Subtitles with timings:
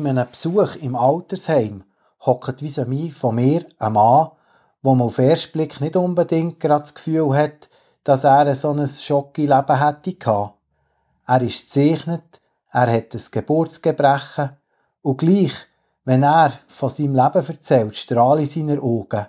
[0.00, 1.84] bei einem Besuch im Altersheim
[2.24, 4.30] hockt vis à von mir ein Mann,
[4.80, 7.68] wo man auf den ersten Blick nicht unbedingt gerade das Gefühl hat,
[8.02, 10.54] dass er so ein Schocki-Leben hätte gehabt.
[11.26, 14.56] Er ist gezeichnet, er hat ein Geburtsgebrechen
[15.02, 15.52] und gleich,
[16.04, 19.26] wenn er von seinem Leben erzählt, strahlen seine Augen.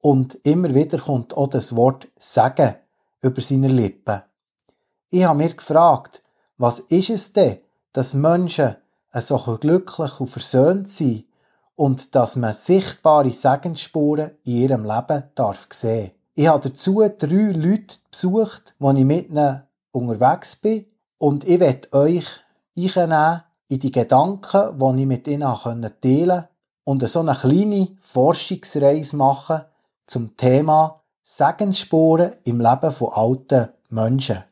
[0.00, 2.74] Und immer wieder kommt auch das Wort Sagen
[3.20, 4.22] über seine Lippen.
[5.10, 6.22] Ich habe mir gefragt,
[6.56, 7.58] was ist es denn,
[7.92, 8.76] dass Menschen
[9.14, 11.24] so glücklich und versöhnt sind
[11.74, 16.12] und dass man sichtbare Segensspuren in ihrem Leben darf sehen.
[16.34, 19.62] Ich habe dazu drei Leute besucht, wo ich mit ihnen
[19.92, 20.86] unterwegs bin
[21.18, 22.26] und ich werde euch
[22.76, 26.48] einnehmen in die Gedanken, die ich mit ihnen teilen konnte
[26.84, 29.62] und so eine kleine Forschungsreise machen
[30.06, 34.44] zum Thema Segensspuren im Leben von alten Menschen.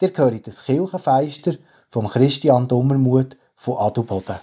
[0.00, 1.54] Ihr hört das Kirchenfeister
[1.90, 4.36] vom Christian Dummermuth von Adelboden.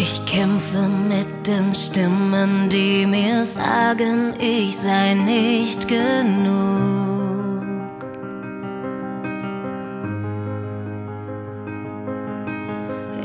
[0.00, 7.27] Ich kämpfe mit den Stimmen, die mir sagen, ich sei nicht genug.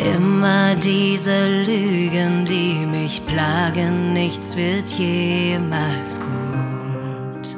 [0.03, 7.55] Immer diese Lügen, die mich plagen, nichts wird jemals gut.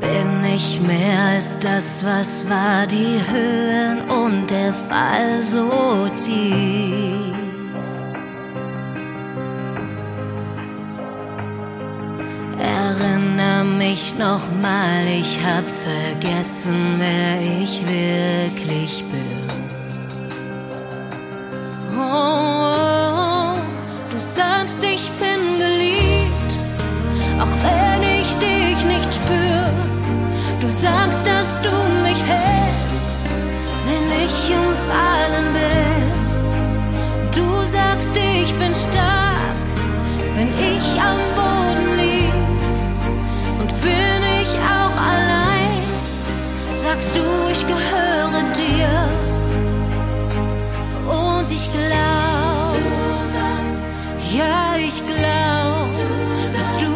[0.00, 7.45] Bin ich mehr als das, was war, die Höhen und der Fall so tief.
[13.96, 19.48] Mich nochmal, ich hab vergessen, wer ich wirklich bin.
[21.96, 23.58] Oh, oh,
[24.10, 26.52] du sagst, ich bin geliebt,
[27.40, 29.70] auch wenn ich dich nicht spür.
[30.60, 33.10] Du sagst, dass du mich hältst,
[33.86, 36.06] wenn ich im Fallen bin.
[37.32, 39.56] Du sagst, ich bin stark,
[40.34, 41.35] wenn ich am
[47.16, 48.92] du, ich gehöre dir.
[51.08, 52.68] Und ich glaub,
[54.38, 55.90] ja, ich glaub,
[56.54, 56.94] dass du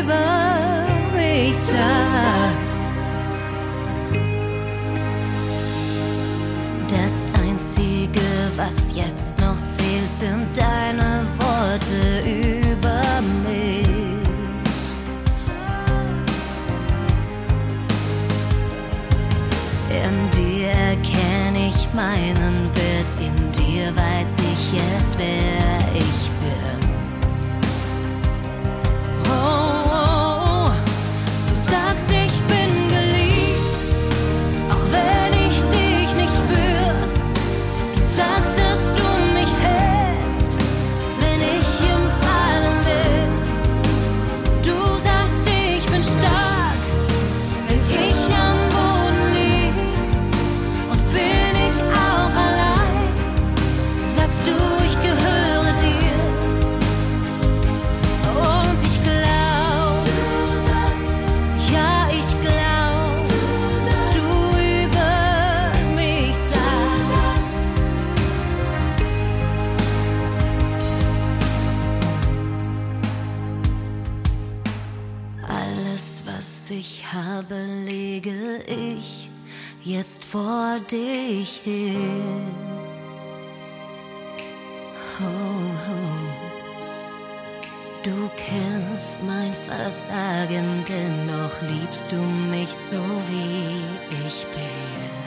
[0.00, 0.86] über
[1.16, 2.84] mich sagst.
[6.88, 12.28] Das Einzige, was jetzt noch zählt, sind deine Worte
[21.94, 25.81] meinen Wert, in dir weiß ich jetzt, wer
[77.42, 79.30] habe, lege ich
[79.84, 82.46] jetzt vor dich hin.
[85.20, 85.24] Oh,
[85.90, 86.22] oh.
[88.02, 92.16] Du kennst mein Versagen, dennoch liebst du
[92.50, 95.21] mich so wie ich bin.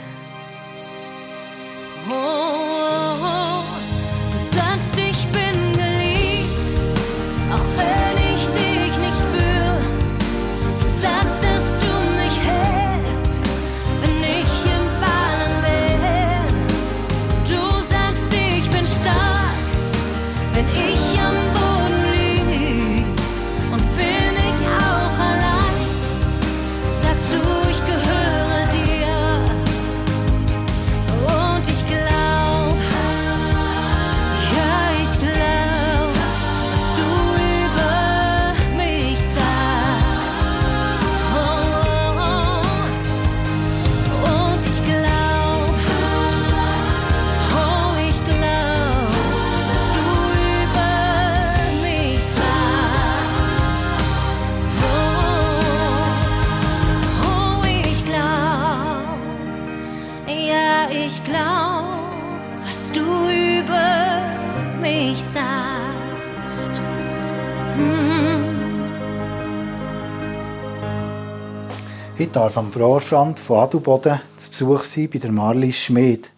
[72.46, 76.30] Darf am Vorstand von Adelboden zu Besuch sein bei der Marlies Schmid.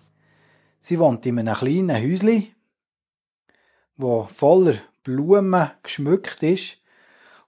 [0.81, 2.47] Sie wohnt in einem kleinen Häuschen,
[3.95, 6.79] wo voller Blumen geschmückt ist.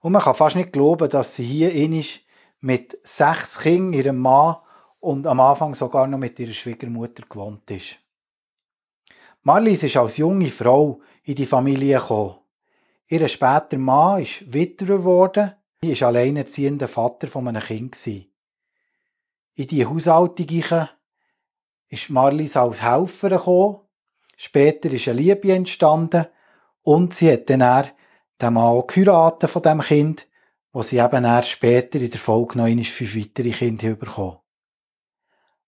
[0.01, 2.21] Und man kann fast nicht glauben, dass sie hier ist
[2.59, 4.57] mit sechs Kindern, ihrem Mann
[4.99, 7.97] und am Anfang sogar noch mit ihrer Schwiegermutter gewohnt ist.
[9.41, 12.35] Marlies ist als junge Frau in die Familie gekommen.
[13.07, 15.51] Ihr später Mann ist Witwer geworden.
[15.81, 17.97] Sie war alleinerziehender Vater von einem Kind.
[19.55, 20.47] In die Haushaltung
[21.89, 23.79] ist Marlies als Helferin gekommen.
[24.37, 26.25] Später ist eine Liebe entstanden
[26.81, 27.91] und sie hat dann
[28.41, 30.27] den Mann geheiratet von dem Kind,
[30.71, 34.37] wo sie eben später in der Folge noch einmal fünf weitere Kinder bekommen.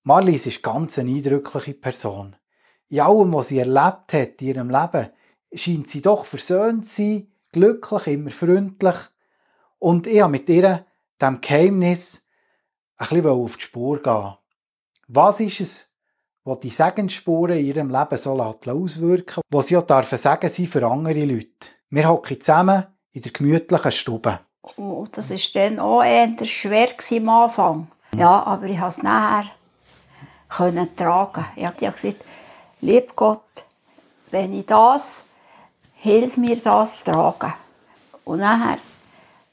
[0.03, 2.35] Marlies ist ganz eine eindrückliche Person.
[2.87, 5.09] In allem, was sie erlebt hat in ihrem Leben,
[5.53, 8.95] scheint sie doch versöhnt zu sein, glücklich, immer freundlich.
[9.79, 10.85] Und ich habe mit ihr,
[11.21, 12.22] dem Geheimnis,
[13.09, 14.33] bisschen auf die Spur gehen.
[15.07, 15.93] Was ist es,
[16.43, 20.85] was die Segensspuren in ihrem Leben so auswirken was sie auch dürfen sagen sie für
[20.85, 21.67] andere Leute.
[21.89, 24.39] Wir hocken zusammen in der gemütlichen Stube.
[24.77, 27.87] Oh, das war dann auch eher schwer am Anfang.
[28.15, 29.51] Ja, aber ich konnte es nachher
[30.49, 31.45] können tragen.
[31.55, 32.23] Ich habe gesagt,
[32.81, 33.41] lieb Gott,
[34.31, 35.25] wenn ich das,
[35.95, 37.53] hilf mir das tragen.
[38.23, 38.77] Und nachher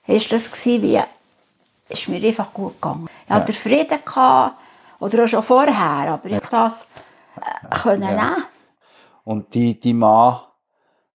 [0.07, 1.01] war das wie,
[1.91, 3.09] ist mir einfach gut gegangen.
[3.27, 4.57] Ich hatte Frieden, gehabt,
[5.01, 6.89] oder auch schon vorher, aber ich konnte das
[7.37, 8.11] äh, können Ja.
[8.11, 8.45] nehmen.
[9.25, 10.41] Und die, die Mann,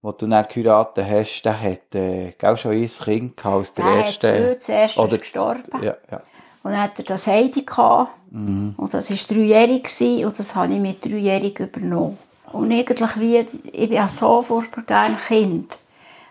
[0.04, 3.86] den du dann geheiratet hast, der hat äh, auch schon ein Kind gehabt aus der
[3.86, 4.60] Der hat ersten...
[4.60, 5.84] zuerst oder gestorben.
[5.84, 6.22] Ja, ja.
[6.64, 7.64] Und dann hatte er das Heidi.
[7.64, 8.12] Gehabt.
[8.32, 8.74] Mhm.
[8.78, 12.18] Und das war dreijährig und das habe ich mit dreijährig übernommen.
[12.52, 13.38] Und eigentlich wie,
[13.72, 15.78] ich bin ja so furchtbar gerne Kind.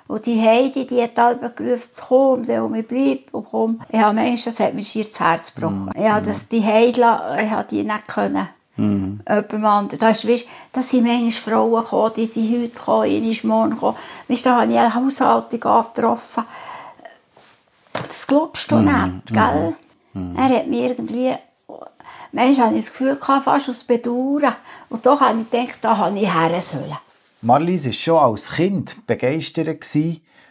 [0.07, 3.81] Und die Heidi, die hat alle gerufen, komm, der mich bleibt, und komm.
[3.89, 5.91] Ich habe Menschen, das hat mir schier das Herz gebrochen.
[5.97, 8.49] Ich habe das, die Heidi, ich habe die nicht können.
[8.77, 9.21] Mhm.
[9.27, 9.99] Jemandem anderen.
[10.01, 13.97] Da ist, weißt, das sind manchmal Frauen gekommen, die, die heute kommen, einmal morgen kommen.
[14.29, 16.45] Weißt, da habe ich eine Haushaltung angetroffen.
[17.93, 19.75] Das glaubst du nicht, gell?
[20.37, 21.35] Er hat mir irgendwie...
[22.33, 24.57] Manchmal habe ich das Gefühl, fast aus Bedauern.
[24.91, 26.99] Und doch habe ich gedacht, da habe ich her sollen.
[27.45, 29.85] Marlies war schon als Kind begeistert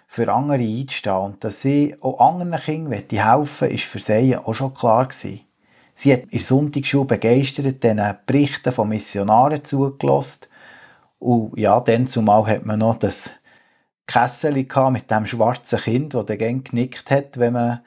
[0.05, 1.15] für andere einzustehen.
[1.15, 5.07] Und dass sie auch anderen Kindern helfen wollte, ist für sie auch schon klar.
[5.11, 10.41] Sie hat der Sonntagsschule begeistert den Berichten von Missionaren zugelassen.
[11.17, 13.31] Und ja, dann zumal hat man noch das
[14.05, 17.79] Kessel mit dem schwarzen Kind, das dann genickt hat, wenn man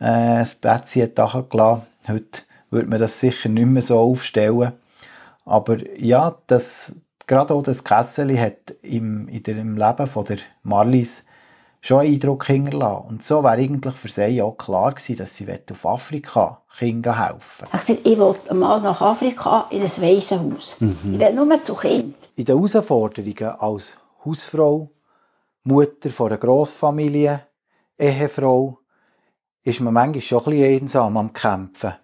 [0.00, 1.82] äh, das Bettchen hat gelassen.
[2.08, 4.72] Heute würde man das sicher nicht mehr so aufstellen.
[5.44, 6.94] Aber ja, das,
[7.26, 11.26] gerade auch das Kessel hat im, in dem Leben von der Marlies
[11.80, 13.08] schon einen Eindruck hinterlassen.
[13.08, 17.68] Und so wäre eigentlich für sie auch klar gewesen, dass sie auf Afrika Kindern helfen
[17.72, 20.78] Ich sagte, ich will mal nach Afrika in ein Waisenhaus.
[20.80, 22.16] Ich will nur zu Kind.
[22.36, 24.90] In den Herausforderungen als Hausfrau,
[25.62, 27.46] Mutter von einer Grossfamilie,
[27.98, 28.78] Ehefrau,
[29.62, 31.94] ist man manchmal schon ein bisschen einsam am Kämpfen.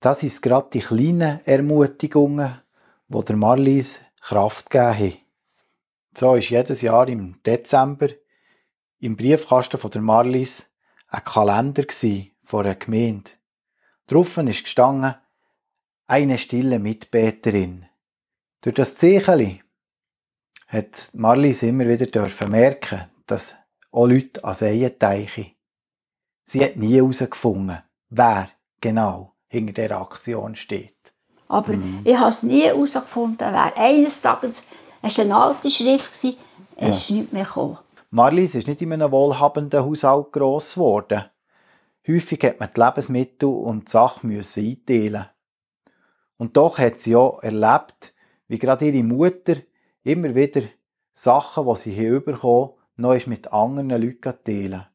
[0.00, 2.60] Das sind gerade die kleinen Ermutigungen,
[3.10, 5.16] die der Marlies Kraft gegeben haben.
[6.16, 8.08] So ist jedes Jahr im Dezember
[9.00, 10.70] im Briefkasten von der Marlies
[11.08, 11.84] ein Kalender
[12.44, 13.30] von einer Gemeinde.
[14.06, 15.14] Drauf ist gestanden,
[16.06, 17.86] eine stille Mitbeterin.
[18.60, 19.60] Durch das Zeichen
[20.68, 23.56] hat Marlies immer wieder dürfen merken, dass
[23.90, 25.52] auch Leute an Seen teichen.
[26.44, 28.50] Sie hat nie herausgefunden, wer
[28.80, 30.99] genau hinter dieser Aktion steht.
[31.50, 33.76] Aber ich habe es nie herausgefunden, wer.
[33.76, 34.62] Eines Tages,
[35.02, 37.76] es war eine alte Schrift, es ist nicht mehr gekommen.
[38.10, 41.24] Marlies ist nicht in einem wohlhabenden Haushalt gross geworden.
[42.06, 45.26] Häufig hat man die Lebensmittel und die Sachen müssen einteilen.
[46.36, 48.14] Und doch hat sie auch erlebt,
[48.46, 49.56] wie gerade ihre Mutter
[50.04, 50.62] immer wieder
[51.12, 54.86] Sachen, die sie hier bekommen, noch mit anderen Leuten teilen.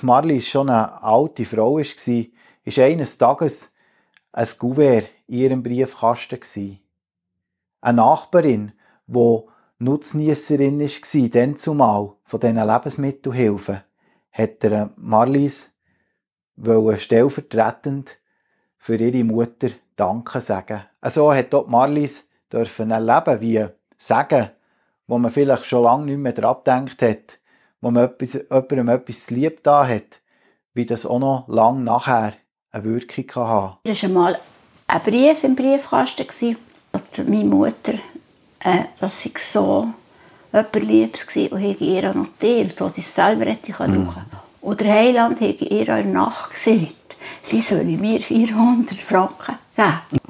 [0.00, 2.24] Die Marlies schon eine alte Frau war,
[2.64, 3.72] ist eines Tages
[4.30, 6.80] ein Kuvert in ihrem Briefkasten.
[7.80, 8.72] Eine Nachbarin,
[9.06, 9.40] die
[9.78, 13.82] Nutznießerin war, dann zumal von diesen Lebensmittelhilfen,
[14.32, 15.76] hat der Marlies
[16.56, 18.18] wollte stellvertretend
[18.78, 20.82] für ihre Mutter Danke sagen.
[21.02, 23.66] So hat dort Marlies dürfen erleben, wie
[23.98, 24.50] Sagen,
[25.06, 26.56] wo man vielleicht schon lange nicht mehr dran
[26.86, 27.38] gedacht hat,
[27.80, 30.20] wo man etwas, jemandem etwas lieb da hat,
[30.74, 32.34] wie das auch noch lange nachher
[32.70, 34.38] eine Wirkung kann haben Da war einmal
[34.86, 36.26] ein Brief im Briefkasten.
[36.26, 36.56] gewesen.
[36.92, 37.94] Und meine Mutter,
[38.60, 39.88] äh, dass ich so
[40.52, 42.14] jemand Liebes gewesen und hätte ihr
[42.78, 44.14] wo sie es selber hätte mhm.
[44.60, 50.20] Und der Heiland hätte ihr in der Nacht gesagt, sie solle mir 400 Franken geben.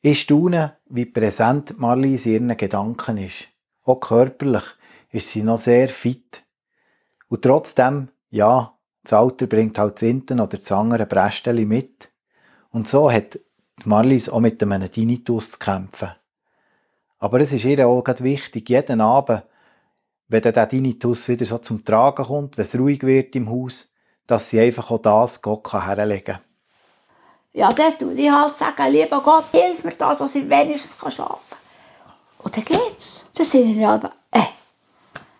[0.00, 3.48] Ich staune, wie präsent Marlies in ihren Gedanken ist.
[3.84, 4.64] Auch körperlich
[5.10, 6.42] ist sie noch sehr fit.
[7.28, 12.10] Und trotzdem, ja, das Alter bringt halt das Inten oder das andere Brästeli mit.
[12.74, 13.38] Und so hat
[13.84, 16.10] Marlies auch mit einem Tinnitus zu kämpfen.
[17.20, 19.44] Aber es ist ihr auch wichtig, jeden Abend,
[20.26, 23.94] wenn der Tinnitus wieder so zum Tragen kommt, wenn es ruhig wird im Haus,
[24.26, 26.40] dass sie einfach auch das Gott herlegen kann.
[27.52, 31.38] Ja, dann tue ich halt sagen, lieber Gott, hilf mir das, dass ich wenigstens schlafen
[31.50, 32.14] kann.
[32.38, 33.24] Und dann geht's.
[33.34, 34.40] Dann sind ich aber, äh,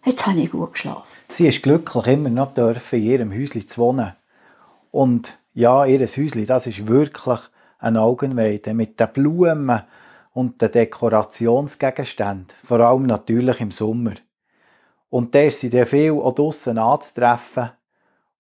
[0.05, 1.17] jetzt habe ich gut geschlafen.
[1.31, 4.12] Sie ist glücklich, immer noch dürfen, in ihrem Häuschen zu wohnen.
[4.93, 7.40] Und ja, ihr Häuschen, das ist wirklich
[7.78, 9.82] ein Augenweide mit den Blumen
[10.32, 14.14] und den Dekorationsgegenständen, vor allem natürlich im Sommer.
[15.11, 17.70] Und da ist sie dann viel auch draussen anzutreffen.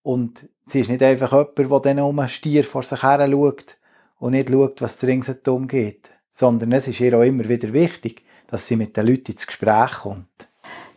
[0.02, 3.78] Und sie ist nicht einfach jemand, der dann um einen Stier vor sich her schaut
[4.18, 6.10] und nicht schaut, was ringsherum geht.
[6.32, 9.92] Sondern es ist ihr auch immer wieder wichtig, dass sie mit den Leuten ins Gespräch
[10.02, 10.48] kommt.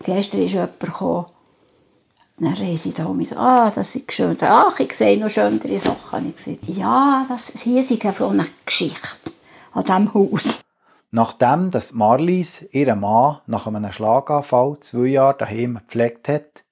[0.03, 1.27] Gestern ist jemand gekommen,
[2.39, 4.37] dann reise ich da um so, ah, das ist schön.
[4.41, 6.29] Ach, ich sehe noch schönere Sachen.
[6.29, 9.31] Ich gesagt, ja, das hier ist so eine Geschichte
[9.73, 10.61] an diesem Haus.
[11.09, 16.63] Nachdem dass Marlies ihren Mann nach einem Schlaganfall zwei Jahre daheim gepflegt hat,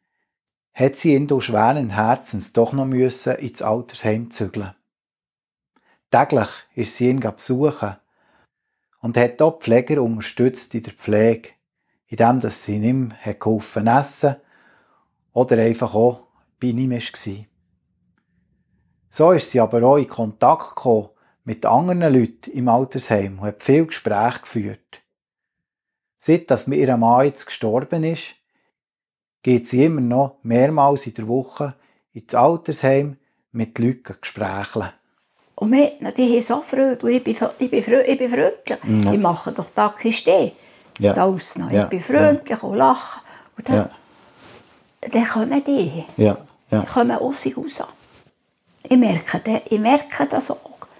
[0.74, 4.76] hat sie ihn durch schweren Herzens doch noch müssen ins Altersheim zügeln.
[6.12, 7.96] Täglich ist sie ihn besuchen
[9.02, 11.50] und hat dort Pfleger unterstützt in der Pflege,
[12.08, 14.36] indem sie ihm geholfen essen
[15.36, 16.22] oder einfach auch
[16.60, 17.46] bei ihm war.
[19.10, 21.10] So ist sie aber auch in Kontakt gekommen
[21.44, 25.02] mit anderen Leuten im Altersheim und hat viel Gespräche geführt.
[26.18, 28.36] Seit dass mir ihr Mann jetzt gestorben ist,
[29.44, 31.76] geht sie immer noch mehrmals in der Woche
[32.14, 33.18] ins Altersheim
[33.52, 34.94] mit Leuten Gespräche.
[35.56, 37.12] Und wir, die haben so Freude.
[37.12, 38.80] Ich bin, ich bin, ich bin freundlich.
[39.06, 39.14] Ja.
[39.14, 39.94] Ich mache doch da.
[40.98, 41.14] Ja.
[41.14, 41.70] Draussen.
[41.70, 41.84] Ja.
[41.84, 43.20] Ich bin freundlich und lache.
[43.58, 43.90] Und dann, ja.
[45.12, 46.04] Dann kommen die.
[46.18, 46.38] Ja.
[46.72, 46.82] Ja.
[46.82, 47.84] Die kommen aus sich raus.
[48.84, 50.60] Ich merke, ich merke das auch.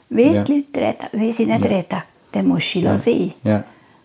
[0.10, 0.44] Wenn ja.
[0.44, 1.70] die Leute reden, wenn sie nicht ja.
[1.70, 2.98] reden, dann musst du ja.
[2.98, 3.34] sein.
[3.44, 3.60] Ja.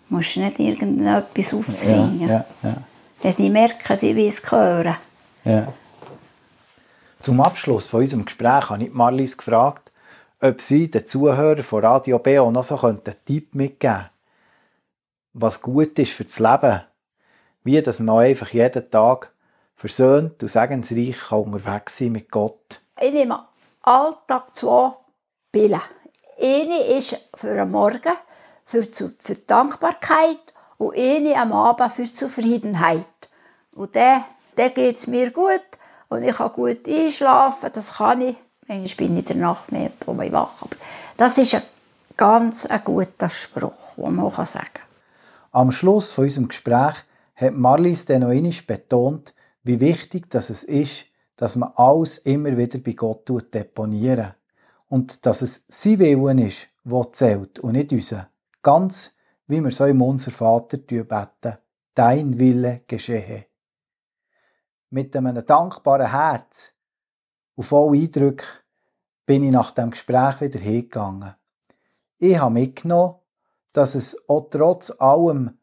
[0.09, 2.29] Du musst nicht irgendetwas aufzwingen.
[2.29, 2.45] Ja.
[2.63, 2.77] Ja.
[3.23, 4.97] Dass sie merken, sie will es hören.
[5.45, 5.73] Ja.
[7.21, 9.91] Zum Abschluss von unserem Gespräch habe ich Marlies gefragt,
[10.41, 14.11] ob sie den Zuhörern von Radio B auch noch so einen Tipp mitgeben könnte,
[15.35, 16.81] was gut ist für das Leben.
[17.63, 19.33] Wie dass man einfach jeden Tag
[19.81, 22.83] versöhnt und segensreich unterwegs sein mit Gott.
[23.01, 23.47] Ich nehme
[23.81, 24.93] Alltag zwei
[25.51, 25.81] Pillen.
[26.39, 28.13] Eine ist für den Morgen,
[28.67, 30.37] für, für die Dankbarkeit
[30.77, 33.07] und eine am Abend für die Zufriedenheit.
[33.73, 34.25] Und dann,
[34.57, 35.65] dann geht es mir gut
[36.11, 38.37] und ich kann gut einschlafen, das kann ich.
[38.69, 40.61] Manchmal bin ich in der Nacht mehr wach.
[40.61, 40.77] Aber
[41.17, 41.63] das ist ein
[42.19, 44.87] ganz ein guter Spruch, den man sagen kann.
[45.53, 46.97] Am Schluss von unserem Gespräch
[47.35, 52.57] hat Marlies dann noch einmal betont, wie wichtig dass es ist, dass man alles immer
[52.57, 54.35] wieder bei Gott deponieren
[54.89, 58.29] und dass es sein Willen ist, der zählt und nicht unser.
[58.63, 61.59] Ganz wie wir so im Unser Vater beten,
[61.95, 63.47] dein Wille geschehe.
[64.91, 66.73] Mit einem dankbaren Herz
[67.57, 68.45] und voll Eindruck
[69.27, 71.35] bin ich nach dem Gespräch wieder hingegangen.
[72.19, 73.17] Ich habe mitgenommen,
[73.73, 75.59] dass es auch trotz allem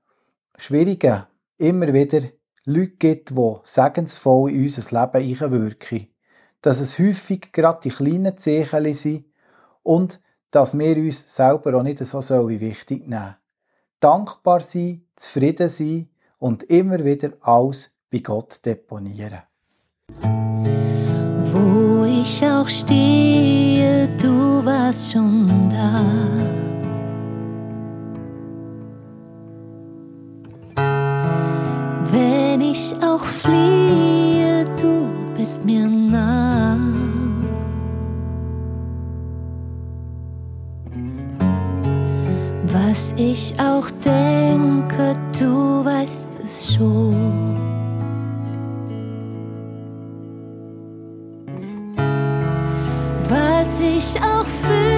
[0.58, 1.25] Schwierigen
[1.58, 2.22] immer wieder
[2.68, 6.08] Leute gibt, die segensvoll in unser Leben einwirken
[6.62, 9.26] dass es häufig gerade die kleinen Zeichen sind
[9.84, 10.20] und
[10.52, 13.36] dass wir uns selber auch nicht so wichtig nehmen
[14.00, 19.42] Dankbar sein, zufrieden sein und immer wieder alles bei Gott deponieren.
[20.20, 26.04] Wo ich auch stehe, du warst schon da.
[32.12, 32.47] Wenn
[32.77, 36.77] ich auch fliehe, du bist mir nah.
[42.72, 47.57] Was ich auch denke, du weißt es schon.
[53.27, 54.97] Was ich auch fühle,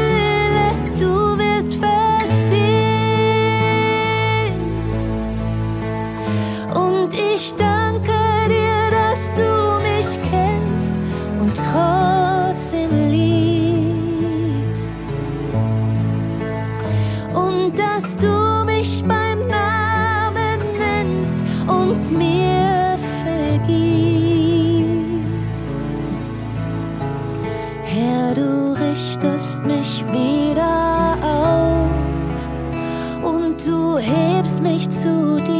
[12.59, 14.89] trotzdem liebst.
[17.33, 21.37] Und dass du mich beim Namen nennst
[21.67, 23.81] und mir vergibst.
[27.85, 31.89] Herr, du richtest mich wieder auf
[33.23, 35.58] und du hebst mich zu dir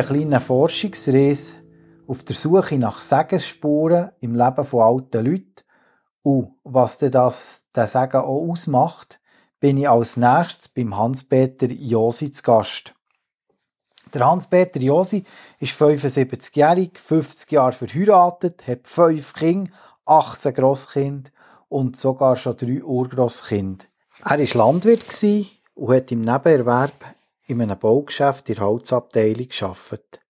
[0.00, 1.56] Auf meiner kleinen Forschungsreise
[2.06, 5.62] auf der Suche nach Segensspuren im Leben von alten Leuten
[6.22, 9.20] und was denn das der Segen auch ausmacht,
[9.58, 12.94] bin ich als nächstes beim Hans-Peter Josi zu Gast.
[14.14, 15.22] Der Hans-Peter Josi
[15.58, 19.70] ist 75-jährig, 50 Jahre verheiratet, hat fünf Kinder,
[20.06, 21.30] 18 Grosskinder
[21.68, 23.84] und sogar schon drei Urgrosskinder.
[24.24, 25.04] Er war Landwirt
[25.74, 27.19] und hat im Nebenerwerb
[27.50, 30.20] in einem Baugeschäft in der Holzabteilung gearbeitet.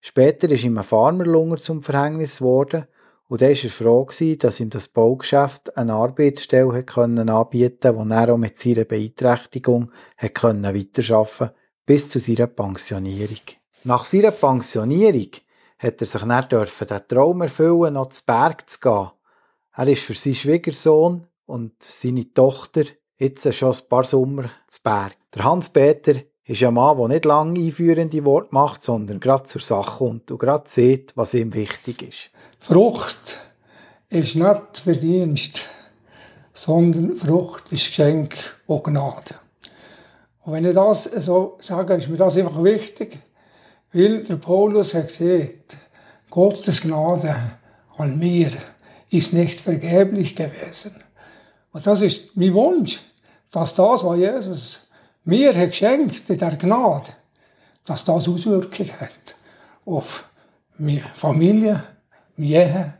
[0.00, 2.86] Später ist ihm ein Farmerlunger zum Verhängnis geworden
[3.28, 7.96] und dann war er froh, gewesen, dass ihm das Baugeschäft eine Arbeitsstelle können anbieten konnte,
[7.96, 9.92] wo er auch mit seiner Beeinträchtigung
[10.34, 11.54] können weiterarbeiten
[11.86, 13.40] bis zu seiner Pensionierung.
[13.84, 15.30] Nach seiner Pensionierung
[15.78, 19.10] hat er sich dann dürfen den Traum erfüllen, noch zu Berg zu gehen.
[19.74, 22.84] Er ist für seinen Schwiegersohn und seine Tochter
[23.16, 25.16] jetzt schon ein paar Sommer zu Berg.
[25.34, 26.14] Der Hans-Peter
[26.50, 30.38] ist ein Mann, der nicht lange einführende Worte macht, sondern gerade zur Sache kommt und
[30.38, 32.30] gerade sieht, was ihm wichtig ist.
[32.58, 33.38] Frucht
[34.08, 35.66] ist nicht Verdienst,
[36.52, 39.36] sondern Frucht ist Geschenk und Gnade.
[40.42, 43.20] Und wenn ich das so sage, ist mir das einfach wichtig,
[43.92, 45.76] weil der Paulus hat gesagt,
[46.30, 47.36] Gottes Gnade
[47.96, 48.50] an mir
[49.08, 50.96] ist nicht vergeblich gewesen.
[51.70, 53.00] Und das ist mein Wunsch,
[53.52, 54.89] dass das, was Jesus
[55.24, 57.10] mir geschenkt in der Gnade,
[57.84, 59.36] dass das Auswirkungen hat
[59.86, 60.28] auf
[60.78, 61.82] meine Familie,
[62.36, 62.94] meine Ehe,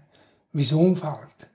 [0.52, 1.48] mein Umfeld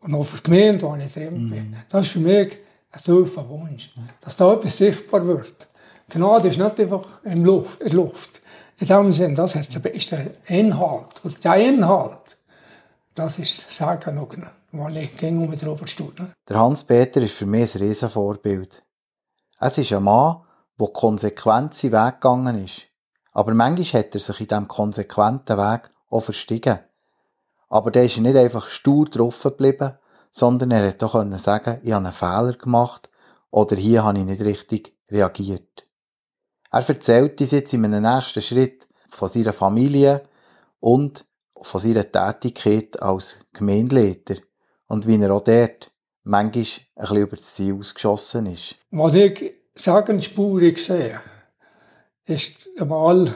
[0.00, 1.76] und auf die Gemeinde, wo ich drin bin.
[1.88, 2.58] Das ist für mich
[2.92, 5.68] ein tiefer Wunsch, dass da etwas sichtbar wird.
[6.08, 7.80] Gnade ist nicht einfach in Luft.
[7.80, 8.42] In, Luft.
[8.78, 11.24] in dem Sinn, das hat, ist der Inhalt.
[11.24, 12.38] Und der Inhalt,
[13.14, 14.20] das ist das Sagen,
[14.72, 16.32] wo ich ging um drüber studiere.
[16.48, 18.82] Der Hans-Peter ist für mich ein Riesenvorbild.
[19.58, 20.42] Es ist ein Mann,
[20.78, 22.88] der konsequent seinen Weg gegangen ist.
[23.32, 26.80] Aber manchmal hat er sich in diesem konsequenten Weg auch verstiegen.
[27.68, 29.94] Aber da ist nicht einfach stur drauf geblieben,
[30.30, 33.08] sondern er hat auch sagen, ich habe einen Fehler gemacht
[33.50, 35.86] oder hier habe ich nicht richtig reagiert.
[36.70, 40.22] Er erzählt uns jetzt in einem nächsten Schritt von seiner Familie
[40.80, 41.24] und
[41.60, 44.36] von seiner Tätigkeit als Gemeindeleiter
[44.86, 45.90] und wie er auch dort
[46.26, 46.50] manchmal ein
[46.96, 48.76] bisschen über das Ziel ausgeschossen ist.
[48.90, 51.20] Was ich Sagensspuren sehe,
[52.26, 53.32] ist einmal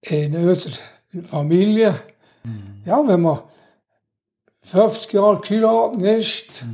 [0.00, 0.74] in unserer
[1.22, 1.94] Familie,
[2.84, 3.42] ja, wenn man
[4.62, 6.64] 50 Jahre geheiratet ist,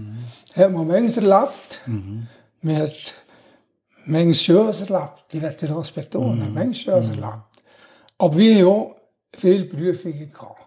[0.56, 1.80] hat man manches erlebt.
[2.62, 3.14] Man hat
[4.06, 5.24] manches Schönes erlebt.
[5.32, 7.62] Ich werde das betonen, manches Schönes erlebt.
[8.16, 8.96] Aber wir haben auch
[9.36, 10.66] viele Prüfungen gehabt.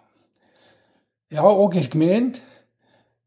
[1.31, 2.39] Ja, auch in der Gemeinde.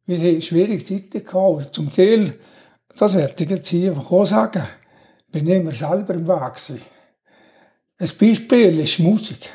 [0.06, 1.74] Wir hatten schwierige Zeiten gehabt.
[1.74, 2.38] Zum Teil,
[2.96, 4.62] das werde ich jetzt hier einfach auch sagen,
[5.32, 6.82] bin ich immer selber im Weg gewesen.
[7.98, 9.50] Ein Beispiel ist Musik.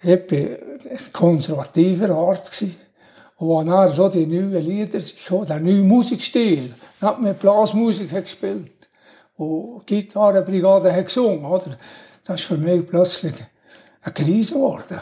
[0.00, 2.50] Ich war konservativer Art.
[2.50, 2.76] Gewesen.
[3.36, 8.10] Und als dann so die neuen Lieder kamen, der neue Musikstil, dann hat man Blasmusik
[8.10, 8.88] gespielt
[9.36, 11.44] und die Gitarrenbrigade hat gesungen.
[11.44, 11.78] Oder?
[12.24, 13.34] Das ist für mich plötzlich
[14.00, 15.00] eine Krise geworden.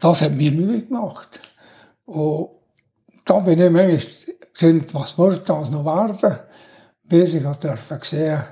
[0.00, 1.40] Das hat mir Mühe gemacht.
[2.06, 2.61] Und
[3.24, 4.00] da bin ich manchmal
[4.52, 6.38] gesehen, was wird das noch werden,
[7.04, 8.42] bis ich durfte sehen,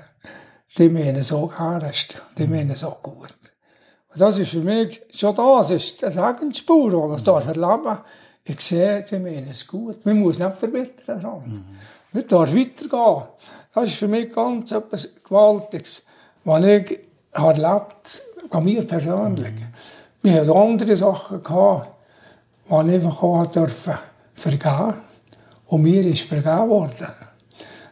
[0.77, 3.35] die meinen so ernst, die meinen so gut.
[4.13, 7.97] Und das ist für mich schon das, ist eine Segensspur, die ich darf erleben
[8.43, 10.05] Ich sehe, die meinen es gut.
[10.05, 11.41] Man muss nicht verbittern daran.
[11.45, 11.65] Mhm.
[12.11, 13.23] Man darf weitergehen.
[13.73, 16.03] Das ist für mich ganz etwas Gewaltiges,
[16.43, 16.99] was ich
[17.33, 19.53] habe erlebt bei mir persönlich.
[20.21, 21.89] Wir hatten andere Sachen, gehabt,
[22.69, 23.93] die ich einfach auch dürfen
[24.41, 25.01] vergeben
[25.67, 27.07] Und mir ist vergeben worden.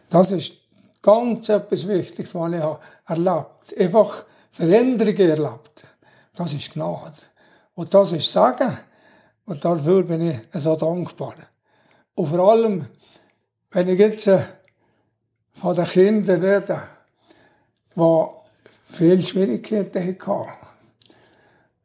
[0.08, 0.52] Das ist
[1.00, 3.78] ganz etwas Wichtiges, was ich erlebt habe.
[3.78, 5.84] Einfach Veränderungen erlebt.
[6.34, 7.12] Das ist Gnade.
[7.74, 8.76] Und das ist Sagen.
[9.46, 11.34] Und dafür bin ich so dankbar.
[12.14, 12.86] Und vor allem,
[13.70, 14.42] wenn ich jetzt äh,
[15.52, 16.82] von den Kindern rede,
[17.94, 18.26] die
[18.84, 20.50] viele Schwierigkeiten hatten.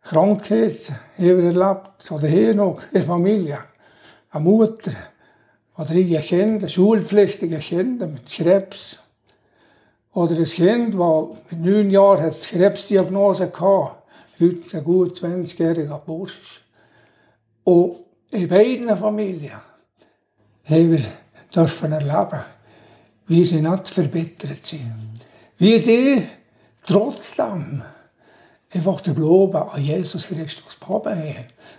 [0.01, 3.59] Krankheit wir erlebt, oder hier noch in der Familie.
[4.35, 4.91] Eine Mutter
[5.77, 8.99] oder drei Kinder, schulpflichtige Kinder mit Krebs.
[10.11, 13.95] Oder ein Kind, das mit neun Jahren hat Krebsdiagnose hatte,
[14.41, 16.61] heute ein gut 20-jähriger Bursch.
[17.63, 17.99] Und
[18.31, 19.61] in beiden Familien
[20.65, 21.01] haben wir
[21.55, 22.43] dürfen erleben,
[23.27, 25.13] wie sie nicht verbittert sind.
[25.57, 26.27] Wie die
[26.85, 27.81] trotzdem
[28.73, 31.35] einfach den Glauben an Jesus Christus haben.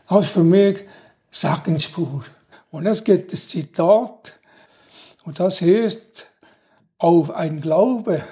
[0.09, 0.85] Das ist für mich
[1.31, 2.25] Segensspur.
[2.71, 4.39] Und es gibt ein Zitat,
[5.25, 6.27] und das heißt,
[6.99, 8.23] auf ein Glaube,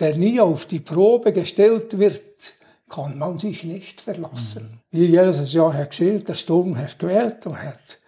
[0.00, 2.22] der nie auf die Probe gestellt wird,
[2.88, 4.80] kann man sich nicht verlassen.
[4.90, 4.98] Mhm.
[4.98, 7.98] Wie Jesus ja hat gesehen, der Sturm hat gewählt und hat,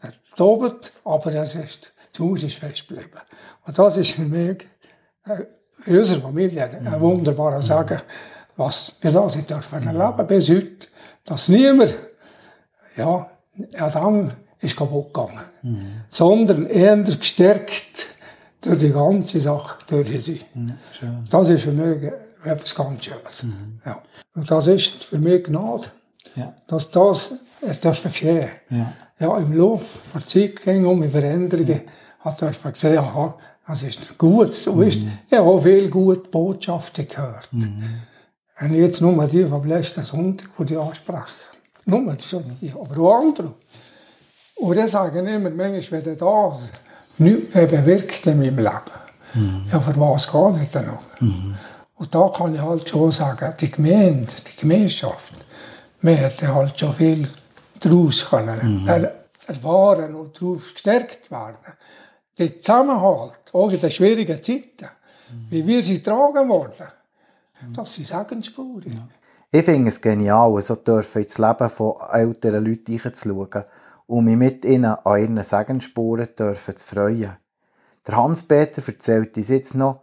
[0.00, 3.20] hat tobt, aber es ist, zu Hause ist festgeblieben.
[3.66, 4.66] Und das ist für mich,
[5.26, 5.44] äh,
[5.86, 7.00] unserer Familie, ein Mhm.
[7.00, 8.00] wunderbarer Sagen,
[8.56, 10.88] was wir da sind dürfen erleben bis heute,
[11.24, 11.96] dass niemand,
[12.96, 13.28] ja,
[13.78, 14.30] Adam
[14.64, 15.86] ist kaputt gegangen, Mhm.
[16.08, 18.08] sondern eher gestärkt
[18.60, 20.40] durch die ganze Sache, durch sie.
[20.98, 21.24] schön.
[21.30, 22.10] Das ist für mich
[22.44, 23.46] etwas ganz Schönes.
[23.84, 24.02] Ja.
[24.34, 25.88] Und das ist für mich Gnade,
[26.36, 26.54] Ja.
[26.66, 28.48] dass das äh, dürfen geschehen.
[28.70, 28.92] Ja.
[29.20, 31.82] Ja, im Laufe der Zeit ging um die Veränderungen,
[32.20, 34.54] hat dürfen gesehen, aha, das ist gut.
[34.54, 34.98] So ist,
[35.30, 37.48] ich habe viel gute Botschaften gehört.
[37.52, 41.22] Wenn ich jetzt nur die vom letzten Sonntag, die ich anspreche.
[41.86, 43.54] Nur die, aber auch andere.
[44.56, 46.72] Und dann sagen immer, manchmal, wenn das
[47.18, 51.02] nichts mehr bewirkt in meinem Leben, ja, für was geht es dann noch?
[51.96, 55.32] Und da kann ich halt schon sagen, die Gemeinde, die Gemeinschaft,
[56.00, 57.28] wir hätten halt schon viel
[57.80, 59.14] daraus können er
[59.46, 61.58] erfahren und darauf gestärkt werden.
[62.38, 64.88] Der Zusammenhalt, auch in den schwierigen Zeiten,
[65.50, 66.88] wie wir sie tragen worden,
[67.74, 69.08] das sind Segensspuren.
[69.50, 73.64] Ich finde es genial, so dürfen ins Leben von älteren Leuten reinzuschauen
[74.06, 77.36] und mich mit ihnen an ihren Segensspuren dürfen zu freuen.
[78.06, 80.02] Der Hans-Peter erzählt uns jetzt noch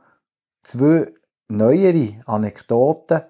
[0.63, 1.11] zwei
[1.47, 3.21] neuere Anekdoten,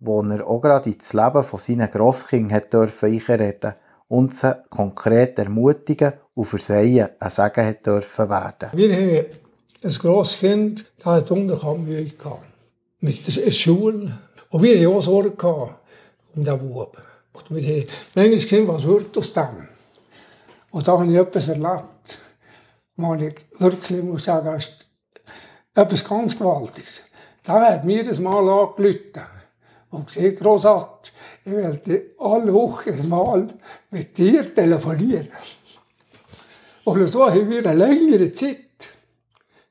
[0.00, 3.74] wo er auch gerade ins Leben von seinen Grosskindern hat dürfen einreden
[4.08, 8.68] und sie konkret ermutigen und sie ein Segen hat dürfen werden.
[8.72, 9.26] Wir haben
[9.82, 12.42] ein Grosskind, das hat Unterkammühe gehabt.
[13.00, 14.18] Mit der Schule.
[14.50, 15.46] Und wir haben auch Sorge
[16.34, 16.96] um den Bub.
[17.32, 19.68] Und wir haben manchmal gesehen, was wird aus dem.
[20.74, 22.20] Und da habe ich etwas erlebt,
[22.96, 24.88] wo ich wirklich muss sagen, ist
[25.72, 27.04] etwas ganz Gewaltiges.
[27.44, 29.22] Da hat mir das mal angerufen
[29.90, 31.12] und gesagt, Grossat,
[31.44, 33.46] ich werde alle Wochen mal
[33.92, 35.28] mit dir telefonieren.
[36.82, 38.58] Und so haben wir eine längere Zeit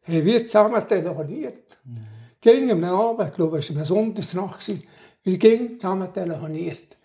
[0.07, 1.79] haben wir zusammen telefoniert.
[1.83, 1.97] Mhm.
[2.39, 4.71] Ging am Abend, ich glaube, es war eine Sonntagsnacht,
[5.23, 6.97] wir gingen zusammen telefoniert.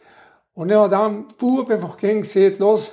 [0.54, 2.92] Und ich habe dann Bub einfach gesagt, los,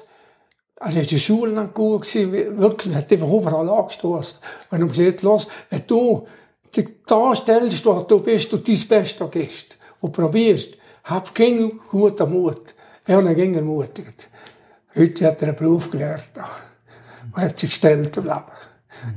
[0.77, 4.39] also ist die Schule nicht gut gewesen, wirklich, hat einfach überall angestoßen.
[4.71, 6.27] Und ich gesagt, los, wenn du
[6.75, 12.75] dich darstellst, wo du bist und dein Bestes gibst und probierst, hab keinen guten Mut.
[13.05, 14.29] Er hat ihn ermutigt.
[14.95, 16.29] Heute hat er einen Beruf gelernt
[17.33, 18.43] und hat sich gestellt im Leben.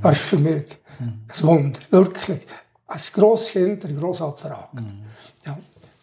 [0.02, 0.66] Das ist für mich
[1.00, 2.46] ein Wunder, wirklich.
[2.86, 4.84] Als Grosskind eine grosse Frage.
[5.44, 5.58] Ja.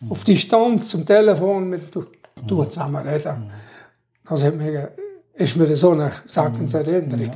[0.10, 2.06] Auf Distanz zum Telefon mit du,
[2.46, 3.52] du zusammen reden.
[4.28, 4.78] Das hat mich,
[5.36, 7.32] ist mir so eine Sagenserinnerung.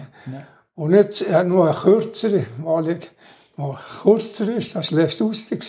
[0.76, 3.00] Und jetzt ja, nur eine kürzere, weil
[3.58, 5.64] noch kürzer ist, das war letzte Ausstieg.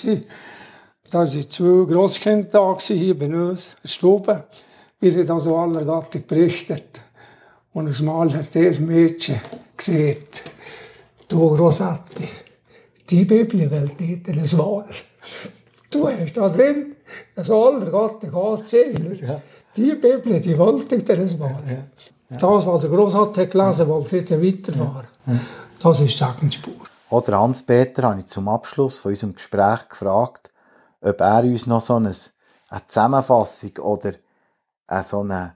[1.10, 4.44] Da waren zwei Grosskinder da hier bei uns, in der Stube.
[5.00, 7.00] Wir haben also aller Gattung berichtet.
[7.72, 9.40] Und ein Mal hat das Mädchen
[9.76, 10.18] gesehen,
[11.28, 12.28] du Rosatti,
[13.08, 14.86] die Bibel will dir das Wahl.
[15.90, 16.94] Du hast da drin
[17.34, 19.18] das aller Gattung anzählen.
[19.20, 19.42] Ja.
[19.76, 21.62] Die Bibel, die wollte ich dir das Wahl.
[21.66, 21.84] Ja.
[22.30, 25.08] Das, was der Grossvater gelesen hat, wollte ich weiterfahren.
[25.82, 26.74] Das ist Segensspur.
[27.10, 30.52] Oder Hans-Peter habe ich zum Abschluss von unserem Gespräch gefragt,
[31.00, 32.14] ob er uns noch so eine,
[32.68, 34.12] eine Zusammenfassung oder
[34.86, 35.52] eine so einen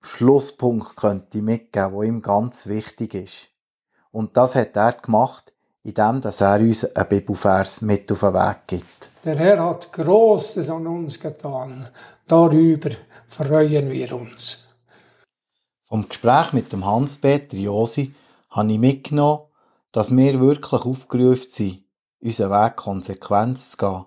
[0.00, 3.48] Schlusspunkt könnte mitgeben, der ihm ganz wichtig ist.
[4.10, 5.52] Und das hat er gemacht,
[5.84, 9.10] indem er uns einen Bibelvers mit auf den Weg gibt.
[9.24, 11.88] Der Herr hat Großes an uns getan.
[12.26, 12.90] Darüber
[13.28, 14.71] freuen wir uns.
[15.92, 18.14] Vom Gespräch mit dem Hans-Peter Josi
[18.48, 19.42] habe ich mitgenommen,
[19.92, 21.84] dass wir wirklich aufgerufen sind,
[22.18, 24.04] unseren Weg konsequent zu gehen.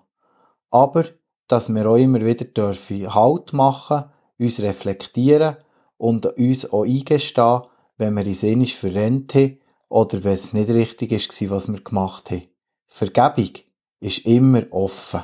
[0.70, 1.04] Aber,
[1.46, 5.58] dass wir auch immer wieder dürfen Halt machen, uns reflektieren
[5.96, 7.62] und uns auch eingestehen,
[7.98, 12.32] wenn wir uns einmal verrennt haben oder wenn es nicht richtig war, was wir gemacht
[12.32, 12.48] haben.
[12.88, 13.58] Vergebung
[14.00, 15.22] ist immer offen.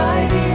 [0.00, 0.49] by the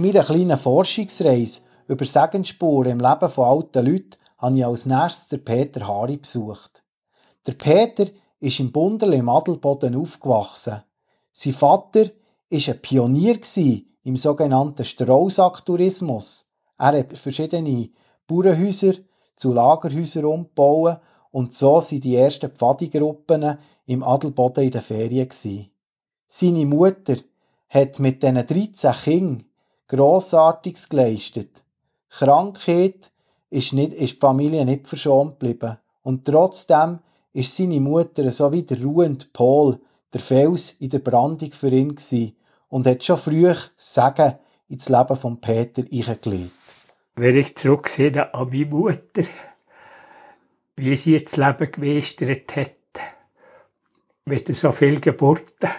[0.00, 5.86] meiner kleinen Forschungsreise über Segensspuren im Leben von alten Leuten habe ich als nächstes Peter
[5.86, 6.82] Hari besucht.
[7.46, 8.06] Der Peter
[8.40, 10.82] ist im Bunderl im Adelboden aufgewachsen.
[11.32, 12.06] Sein Vater
[12.50, 13.38] war ein Pionier
[14.02, 16.46] im sogenannten Straußack-Tourismus.
[16.78, 17.90] Er hat verschiedene
[18.26, 18.94] Bauernhäuser
[19.36, 21.00] zu Lagerhäusern umgebaut
[21.32, 25.28] und so sind die ersten Pfadigruppen im Adelboden in den Ferien.
[26.28, 27.16] Seine Mutter
[27.68, 29.49] hat mit diesen 13 Kindern
[29.90, 31.64] Grossartiges geleistet.
[32.08, 33.10] Krankheit
[33.50, 35.78] ist, nicht, ist die Familie nicht verschont geblieben.
[36.02, 37.00] Und trotzdem
[37.32, 39.80] ist seine Mutter so wie der ruhende Pol,
[40.12, 42.36] der Fels in der Brandung für ihn gewesen
[42.68, 44.34] und hat schon früh Segen
[44.68, 46.52] ins Leben von Peter eingelegt.
[47.16, 49.24] Wenn ich zurücksehe an meine Mutter,
[50.76, 52.70] wie sie das Leben gemeistert hat,
[54.24, 55.70] mit so viel Geburten,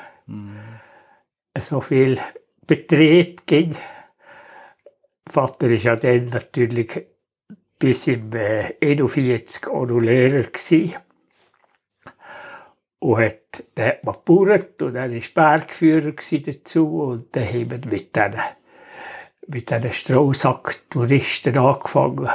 [1.57, 2.19] so viel
[2.67, 3.75] Betrieb ging.
[5.29, 7.05] Vater war ja dann natürlich
[7.79, 10.95] bis im äh, 41 auch noch Lehrer gsi
[12.99, 17.91] und hat, dann hat man gebaut und dann war Bergführer dazu und dann haben wir
[17.91, 18.41] mit diesen,
[19.47, 22.29] mit Straußack-Touristen angefangen.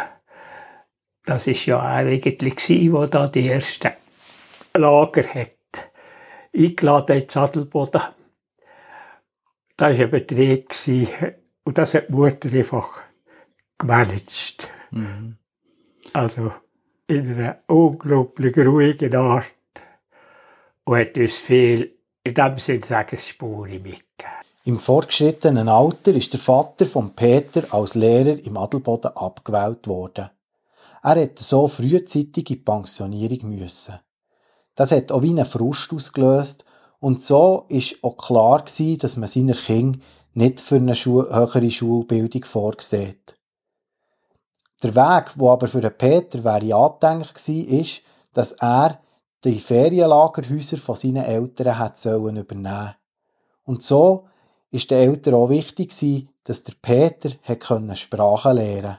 [1.24, 3.92] Das war ja eigentlich, der da die ersten
[4.74, 5.92] Lager hat
[6.54, 8.02] eingeladen ins Adelboden.
[9.76, 10.72] Das war ein Betrieb
[11.66, 13.02] und das hat die Mutter einfach
[13.76, 14.70] gemanagt.
[16.12, 16.52] Also
[17.08, 19.52] in einer unglaublich ruhigen Art
[20.84, 24.04] und hat uns viel, in dem Sinne Segensspuren mitgegeben.
[24.64, 30.30] Im fortgeschrittenen Alter ist der Vater von Peter als Lehrer im Adelboden abgewählt worden.
[31.02, 33.98] Er hätte so frühzeitig in Pensionierung müssen.
[34.76, 36.64] Das hat auch wie einen Frust ausgelöst
[37.00, 39.98] und so ist auch klar gewesen, dass man seiner Kinder
[40.36, 43.38] nicht für eine Schu höhere Schulbildung vorsieht.
[44.82, 48.02] Der Weg, wo aber für Peter wäre angedenkt war, ist,
[48.34, 49.00] dass er
[49.44, 52.94] die Ferienlagerhäuser von seinen Eltern hat sollen übernehmen.
[53.64, 54.26] Und so
[54.70, 58.98] ist den Eltern auch wichtig gewesen, dass der Peter hat Sprachen lernen.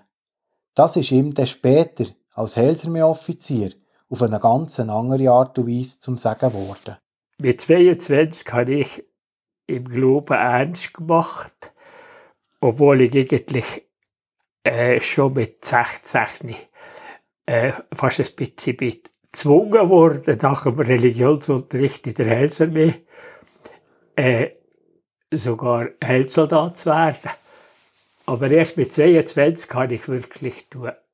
[0.73, 3.73] Das ist ihm dann später als Heilsarmee-Offizier
[4.09, 6.97] auf eine ganz andere Art und Weise zum Sagen geworden.
[7.37, 9.03] Mit 22 habe ich
[9.67, 11.73] im Glauben ernst gemacht,
[12.59, 13.83] obwohl ich eigentlich
[14.63, 16.55] äh, schon mit 16
[17.45, 18.77] äh, fast ein bisschen
[19.31, 23.05] gezwungen wurde, nach dem Religionsunterricht in der Heilsarmee
[24.15, 24.49] äh,
[25.31, 27.31] sogar Heilsoldat zu werden.
[28.25, 30.67] Aber erst mit 22 habe ich wirklich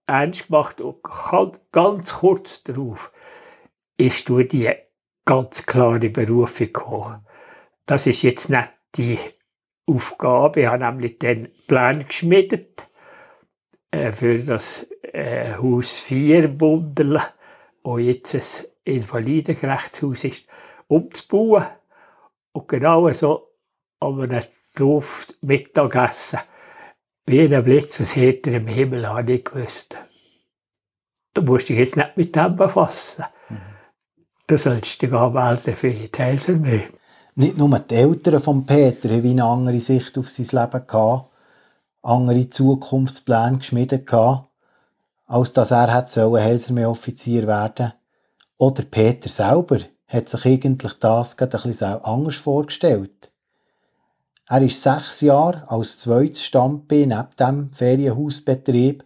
[0.08, 3.12] ernst gemacht und ganz, ganz kurz darauf
[3.98, 4.72] ist du die
[5.26, 7.26] ganz klare Berufung gekommen.
[7.86, 9.20] Das ist jetzt nicht die
[9.86, 10.62] Aufgabe.
[10.62, 12.88] Ich habe nämlich den Plan geschmiedet
[13.92, 17.22] äh, für das äh, Haus 4 Bunderl,
[17.84, 20.48] wo jetzt ein Invalidengerichtshaus ist,
[20.88, 21.66] umzubauen.
[22.54, 23.50] Und genau so
[24.00, 24.44] an einem
[24.76, 26.40] Dorf Mittagessen,
[27.26, 29.96] wie ein Blitz aus heiterem Himmel, habe ich gewusst.
[31.34, 33.26] Du musst dich jetzt nicht mit dem befassen.
[34.48, 36.90] Du sollst dich anmelden für die Teilsarmee.
[37.36, 41.32] Nicht nur die Eltern von Peter haben eine andere Sicht auf sein Leben gehabt,
[42.04, 44.50] andere Zukunftspläne geschmiedet gehabt,
[45.26, 47.94] als dass er hätte Helsermeer-Offizier werden.
[48.58, 53.32] Oder Peter selber hat sich eigentlich das gerade ein bisschen anders vorgestellt.
[54.48, 59.04] Er ist sechs Jahre als zweites Standbein neben dem Ferienhausbetrieb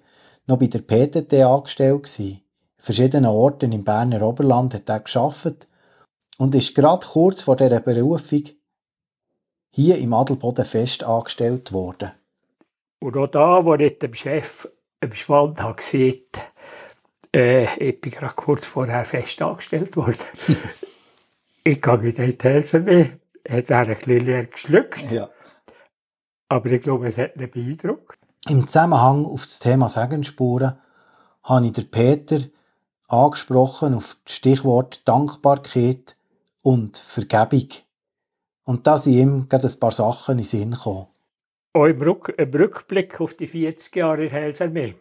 [0.48, 2.30] noch bei der PTT angestellt gsi.
[2.32, 2.42] In
[2.78, 5.68] verschiedenen Orten im Berner Oberland hat er geschafft
[6.38, 8.44] und ist gerade kurz vor dieser Berufung
[9.72, 12.12] hier im Adelboden fest angestellt worden.
[13.00, 14.68] Und auch da, wo ich dem Chef
[15.02, 15.82] im Schwand habe
[17.36, 20.18] äh, ich bin gerade kurz vorher fest angestellt worden.
[21.64, 23.10] ich gehe in die Helsenmeer,
[23.48, 25.30] hat er ein bisschen leer geschluckt, Ja.
[26.50, 28.18] aber ich glaube, es hat ihn beeindruckt.
[28.50, 30.80] Im Zusammenhang auf das Thema Segensspuren
[31.44, 32.40] habe ich den Peter
[33.08, 36.17] angesprochen auf das Stichwort Dankbarkeit
[36.68, 37.70] und Vergebung.
[38.66, 41.08] Und da sind ihm gerade ein paar Sachen in den Sinn gekommen.
[41.72, 44.94] Auch im, Rück, im Rückblick auf die 40 Jahre in Helsenmeer,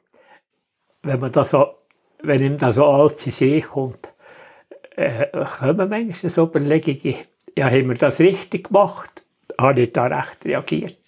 [1.03, 1.75] wenn man das so,
[2.23, 4.15] wenn ihm das so alles in See kommt,
[4.95, 7.17] äh, kommen manchmal so Überlegungen,
[7.59, 9.25] ja, haben wir das richtig gemacht?
[9.59, 10.99] Habe ich da recht reagiert?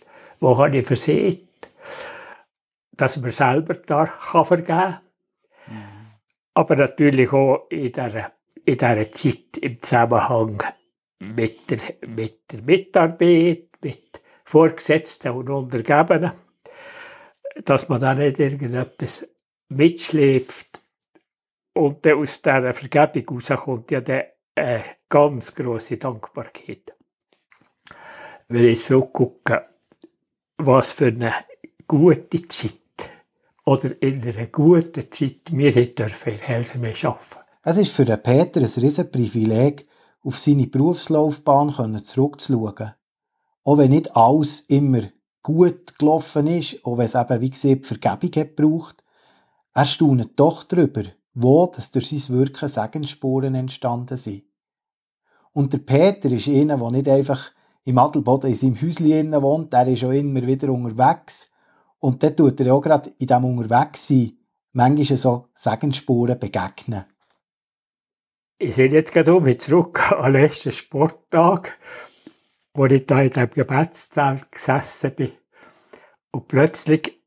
[0.40, 1.48] Wo habe ich versehen?
[2.96, 5.00] Dass man selber da kann vergeben kann.
[6.54, 8.32] Aber natürlich auch in dieser,
[8.64, 10.62] in dieser Zeit im Zusammenhang
[11.20, 16.32] mit der, mit der Mitarbeit, mit Vorgesetzten und Untergebenen,
[17.64, 19.28] dass man da nicht irgendetwas
[19.68, 20.80] mitschläft
[21.74, 24.22] und dann aus dieser Vergebung rauskommt ja dann
[24.54, 26.94] eine ganz grosse Dankbarkeit.
[28.48, 29.68] Wenn ich zurückgucke,
[30.56, 31.34] was für eine
[31.86, 32.78] gute Zeit
[33.64, 37.37] oder in einer guten Zeit wir dürfen in Helsenmeer arbeiten.
[37.62, 39.86] Es ist für den Peter ein riesen Privileg,
[40.22, 42.94] auf seine Berufslaufbahn zurückzuschauen.
[43.64, 45.02] Auch wenn nicht alles immer
[45.42, 49.04] gut gelaufen ist, auch wenn es eben, wie gesagt, Vergebung hat gebraucht,
[49.74, 51.04] er staunt doch darüber,
[51.34, 54.44] wo dass durch sein Wirken Segensspuren entstanden sind.
[55.52, 57.50] Und der Peter ist einer, der nicht einfach
[57.84, 61.50] im Adelboden in seinem Häuschen wohnt, er ist auch immer wieder unterwegs.
[62.00, 64.32] Und dort tut er auch gerade in diesem Unterwegssein
[64.72, 67.04] manchmal so Segensspuren begegnen.
[68.60, 71.78] Ich sehe jetzt gerade um mich zurück an den letzten Sporttag,
[72.74, 75.32] wo ich da in diesem Gebetszelt gesessen bin.
[76.32, 77.22] Und plötzlich,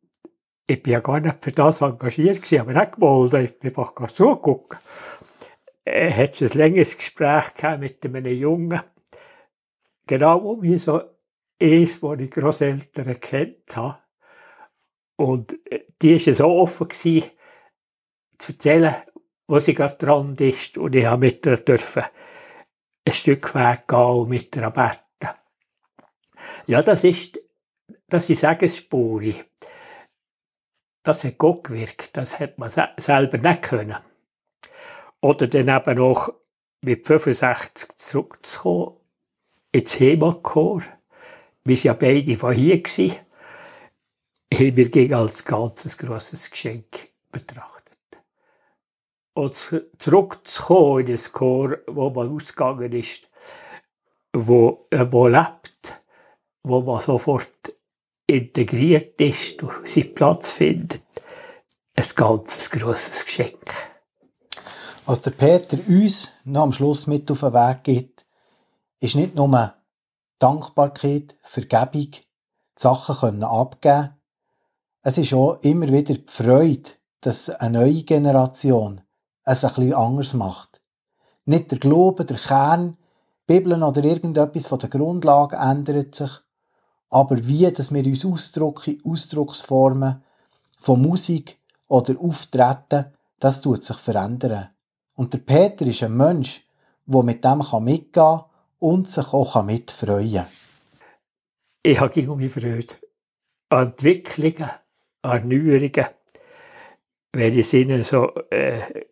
[0.68, 4.12] ich bin ja gar nicht für das engagiert gewesen, aber nicht gewollt, ich bin einfach
[4.12, 4.78] zugeguckt.
[5.86, 8.82] Äh, hat ein längeres Gespräch mit einem Jungen,
[10.08, 11.02] genau um mich so
[11.62, 14.00] eins, wo ich Grosseltern kennt habe.
[15.16, 17.32] Und äh, die war so offen, gewesen,
[18.38, 18.96] zu erzählen,
[19.52, 20.78] wo sie gerade dran ist.
[20.78, 22.06] Und ich habe mit ihr dürfen
[23.04, 25.36] ein Stück Weg gehen und mit ihr beten.
[26.68, 27.38] Ja, das ist,
[28.08, 29.43] das ist Segensspuri.
[31.04, 32.16] Das hat Gott gewirkt.
[32.16, 33.97] Das hat man se selber nicht können.
[35.20, 36.34] Oder dann eben auch
[36.80, 38.95] mit 65 zurückzukommen
[39.74, 40.82] ins Heimatchor.
[41.66, 42.82] Wir waren ja beide von hier.
[42.82, 43.18] Gewesen.
[44.54, 47.81] Haben wir gegen als ganzes grosses Geschenk betrachtet.
[49.34, 53.30] Und zu- zurückzukommen in das Chor, wo man ausgegangen ist,
[54.34, 56.02] wo, äh, wo lebt,
[56.64, 57.74] wo man sofort
[58.28, 61.02] integriert ist und seinen Platz findet.
[61.96, 63.74] Ein ganzes grosses Geschenk.
[65.06, 68.26] Was der Peter uns noch am Schluss mit auf den Weg gibt,
[69.00, 69.74] ist nicht nur
[70.40, 72.22] Dankbarkeit, Vergebung, die
[72.76, 74.16] Sachen können abgeben.
[75.04, 79.02] Es ist auch immer wieder die Freude, dass eine neue Generation
[79.44, 80.82] es ein bisschen anders macht.
[81.46, 82.98] Nicht der Glaube, der Kern,
[83.50, 86.32] die Bibel oder irgendetwas von der Grundlage ändert sich,
[87.10, 90.24] aber wie, dass wir uns Ausdrücke, Ausdrucksformen
[90.80, 93.06] von Musik oder Auftreten,
[93.39, 94.70] das tut sich verändern.
[95.16, 96.66] Und der Peter ist ein Mensch,
[97.06, 98.44] der mit dem mitgehen kann
[98.80, 100.48] und sich auch mitfreuen kann.
[101.84, 102.96] Ich habe gegen mich Freude
[103.70, 104.70] an Entwicklungen,
[105.22, 106.08] an Neuerungen,
[107.34, 109.06] wenn ich sehe, so äh,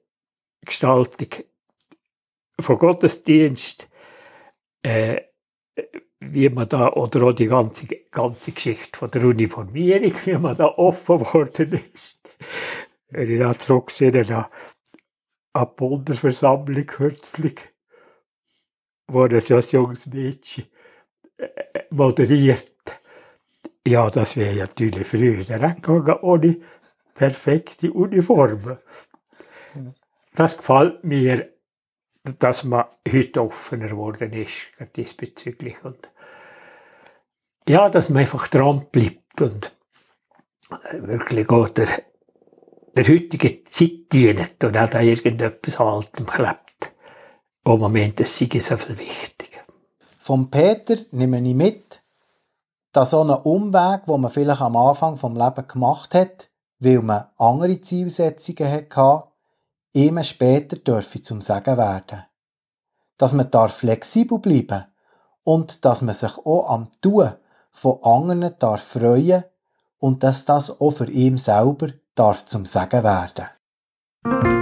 [0.66, 1.44] Gestaltung
[2.60, 3.90] von Gottesdienst,
[4.84, 5.22] äh,
[6.20, 10.66] wie man da, oder auch die ganze, ganze Geschichte von der Uniformierung, wie man da
[10.66, 12.20] offen geworden ist.
[13.10, 14.12] Wenn ich da zurücksehe,
[15.54, 17.60] an die Bundesversammlung kürzlich,
[19.08, 20.66] wo ein so ein junges Mädchen
[21.38, 21.48] äh,
[21.90, 22.72] moderiert.
[23.88, 26.60] Ja, das wäre ja natürlich früher nicht gegangen, ohne
[27.16, 28.78] perfekte Uniformen.
[30.36, 31.50] Das gefällt mir,
[32.38, 35.84] dass man heute offener geworden ist diesbezüglich.
[35.84, 36.10] Und
[37.68, 39.78] ja, dass man einfach dran bleibt und
[40.70, 41.88] äh, wirklich auch der,
[42.96, 46.94] der heutigen Zeit dient und auch da irgendetwas Altem klebt.
[47.64, 49.60] Wo man meint, es sei so viel wichtiger.
[50.18, 52.02] Vom Peter nehme ich mit,
[52.92, 56.50] dass so ein Umweg, wo man vielleicht am Anfang vom Leben gemacht hat,
[56.80, 59.29] weil man andere Zielsetzungen hatte,
[59.94, 62.26] immer später dürfe zum Sagen werden.
[63.18, 64.86] Dass man darf flexibel bleiben
[65.44, 67.32] und dass man sich auch am Tun
[67.72, 69.44] von anderen darf freuen
[69.98, 74.59] und dass das auch für ihn selber darf zum Sagen werden.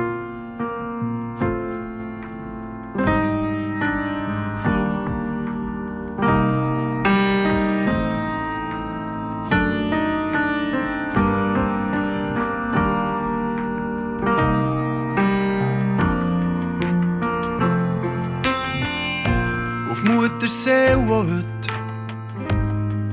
[20.47, 21.45] Auf Mutterseele, wo heute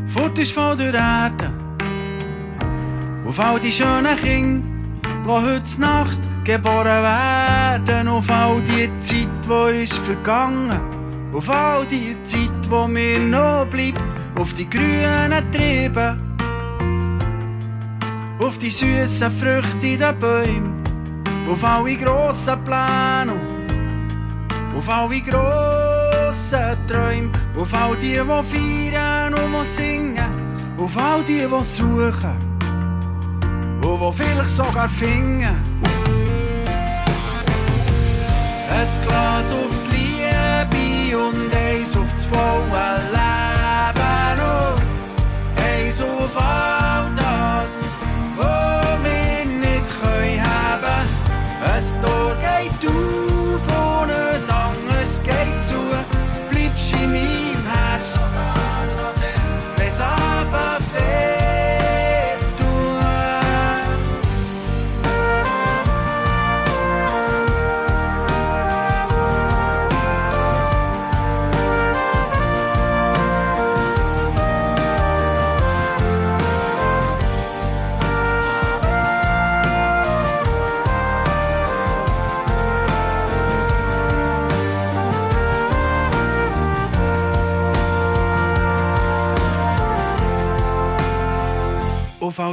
[0.07, 1.51] fort ist von der Erde.
[3.27, 4.65] Auf all die schönen Kinder,
[5.03, 8.07] die heute Nacht geboren werden.
[8.07, 10.79] Auf all die Zeit, die ist vergangen.
[11.33, 14.05] Auf all die Zeit, die mir noch bleibt.
[14.39, 16.17] Auf die grünen Triebe.
[18.39, 20.85] Auf die süßen Früchte in den Bäumen.
[21.51, 23.33] Auf alle grossen Pläne.
[24.77, 25.84] Auf alle grossen
[26.89, 30.19] Träume, auf all die, die feiern und singen,
[30.77, 32.37] auf all die, die suchen.
[33.85, 35.57] Und die vielleicht sogar finden.
[38.69, 44.41] Ein Glas auf die Liebe und eins auf das volle Leben.
[44.43, 47.85] Und eins auf all das,
[48.37, 51.09] was wir nicht können haben.
[52.03, 53.34] Tor geht auf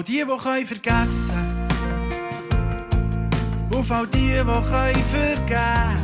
[0.02, 1.68] all die, die können vergessen.
[3.72, 5.98] Auf all die, die können vergeben.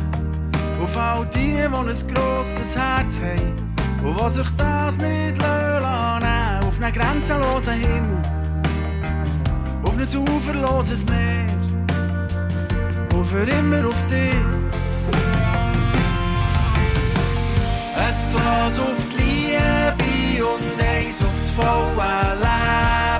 [0.82, 3.74] Auf all die, die ein grosses Herz haben
[4.04, 6.66] Und die sich das nicht lassen.
[6.66, 8.22] Auf einen grenzenlosen Himmel.
[9.82, 11.46] Auf ein uferloses Meer.
[13.14, 14.34] Und für immer auf dich.
[17.96, 23.17] Ein Glas auf die Liebe und eins auf das volle Leben.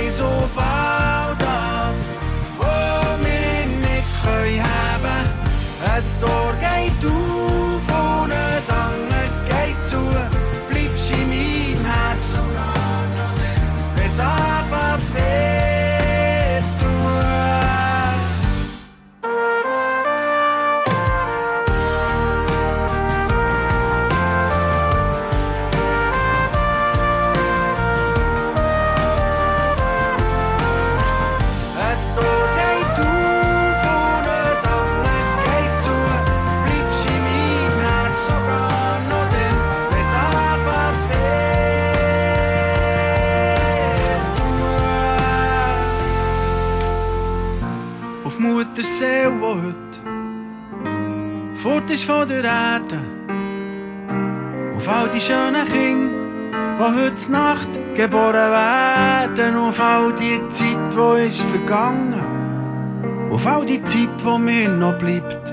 [0.00, 2.08] Oh, eins auf all das,
[2.58, 4.08] was wir nicht
[51.60, 52.98] fort ist von der Erde.
[54.74, 59.56] Auf all die schönen Kinder, die heute Nacht geboren werden.
[59.56, 62.18] Auf all die Zeit, die ist vergangen.
[63.30, 65.52] Auf all die Zeit, die mir noch bleibt.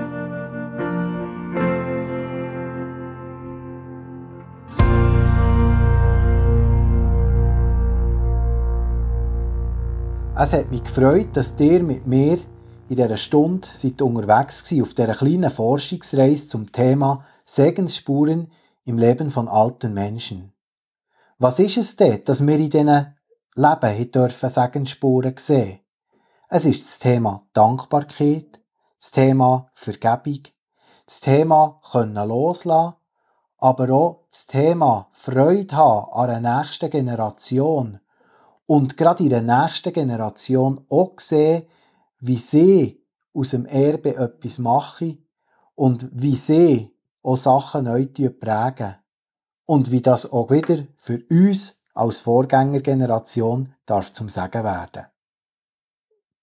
[10.40, 12.38] Es hat mich gefreut, dass ihr mit mir
[12.90, 18.52] in dieser Stunde seid unterwegs gewesen, auf dieser kleinen Forschungsreise zum Thema Segensspuren
[18.86, 20.54] im Leben von alten Menschen.
[21.38, 23.18] Was ist es denn, dass wir in diesen
[23.58, 25.80] Leben dürfen Segensspuren sehen.
[26.48, 28.60] Es ist das Thema Dankbarkeit,
[29.00, 30.44] das Thema Vergebung,
[31.08, 32.94] das Thema können loslassen,
[33.58, 38.00] aber auch das Thema Freude haben an einer nächsten Generation
[38.68, 41.66] und gerade in der nächsten Generation auch sehen,
[42.20, 43.04] wie sie
[43.34, 45.26] aus dem Erbe etwas machen
[45.76, 48.96] und wie sie auch Sachen neu prägen.
[49.66, 55.08] Und wie das auch wieder für uns als Vorgängergeneration darf zum Sagen werden.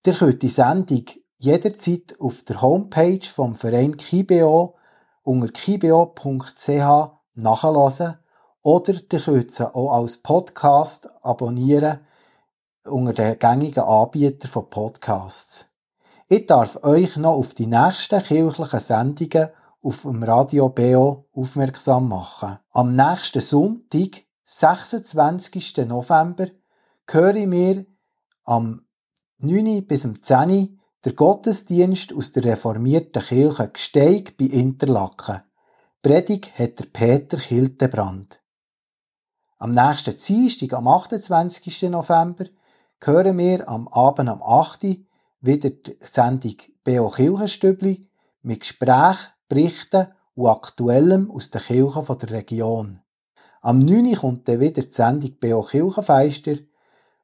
[0.04, 1.04] Ihr könnt die Sendung
[1.38, 4.76] jederzeit auf der Homepage vom Verein Kibeo
[5.22, 8.18] unter kibeo.ch nachhören
[8.62, 12.00] oder ihr könnt sie auch als Podcast abonnieren
[12.86, 15.70] unter den gängigen Anbietern von Podcasts.
[16.28, 19.48] Ich darf euch noch auf die nächsten kirchlichen Sendungen
[19.82, 22.58] auf dem Radio BO aufmerksam machen.
[22.70, 25.76] Am nächsten Sonntag, 26.
[25.86, 26.46] November,
[27.08, 27.86] höre ich mir
[28.44, 28.86] am
[29.38, 29.86] 9.
[29.86, 30.80] bis um 10.
[31.04, 35.42] der Gottesdienst aus der reformierten Kirche Gsteig bei Interlaken.
[36.02, 38.40] Predigt hat der Peter Hildebrand.
[39.58, 41.82] Am nächsten Dienstag, am 28.
[41.84, 42.46] November,
[43.00, 44.98] hören wir am Abend am 8.
[45.40, 48.08] wieder die Sendung BO Kirchenstübli
[48.42, 53.00] mit Gesprächen, Berichten und Aktuellem aus den Kirchen der Region.
[53.60, 54.14] Am 9.
[54.14, 56.56] kommt dann wieder die Sendung BO Kirchenfeister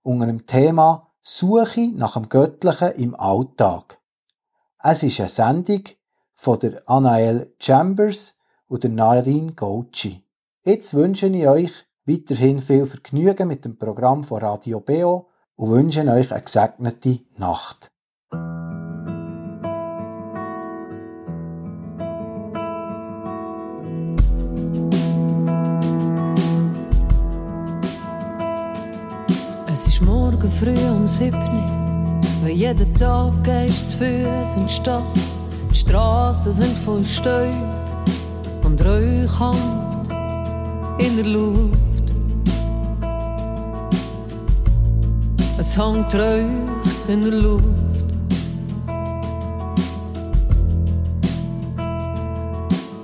[0.03, 3.99] unter dem Thema Suche nach dem Göttlichen im Alltag.
[4.83, 5.83] Es ist eine Sendung
[6.33, 10.25] von der Anael Chambers und der Nadine Gauci.
[10.65, 11.73] Jetzt wünsche ich euch
[12.07, 15.30] weiterhin viel Vergnügen mit dem Programm von Radio BO
[15.61, 17.91] und wünsche euch eine gesegnete Nacht.
[29.71, 31.63] Es ist morgen früh um siebni,
[32.43, 35.03] weil jeden Tag gehst zu Fuß in die Stadt.
[35.71, 37.53] Die Straßen sind voll Staub
[38.65, 40.11] und Rauch hängt
[41.03, 41.80] in der Luft.
[45.61, 47.67] Es hängt Rauch in der Luft.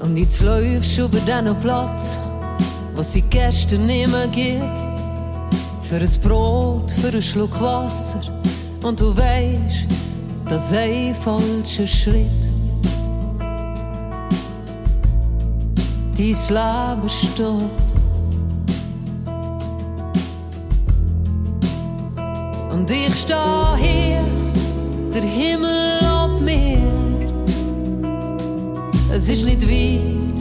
[0.00, 2.18] Und jetzt läufst du über diesen Platz,
[2.94, 4.78] wo sie gestern nicht mehr geht.
[5.82, 8.22] Für ein Brot, für einen Schluck Wasser.
[8.82, 9.86] Und du weißt,
[10.46, 12.42] das ist ein falscher Schritt.
[16.16, 17.85] Dein Leben stoppt.
[22.76, 23.32] Und ich steh
[23.78, 24.22] hier,
[25.14, 26.76] der Himmel ab mir.
[29.10, 30.40] Es ist nicht weit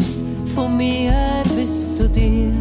[0.53, 1.13] von mir
[1.55, 2.51] bis zu dir.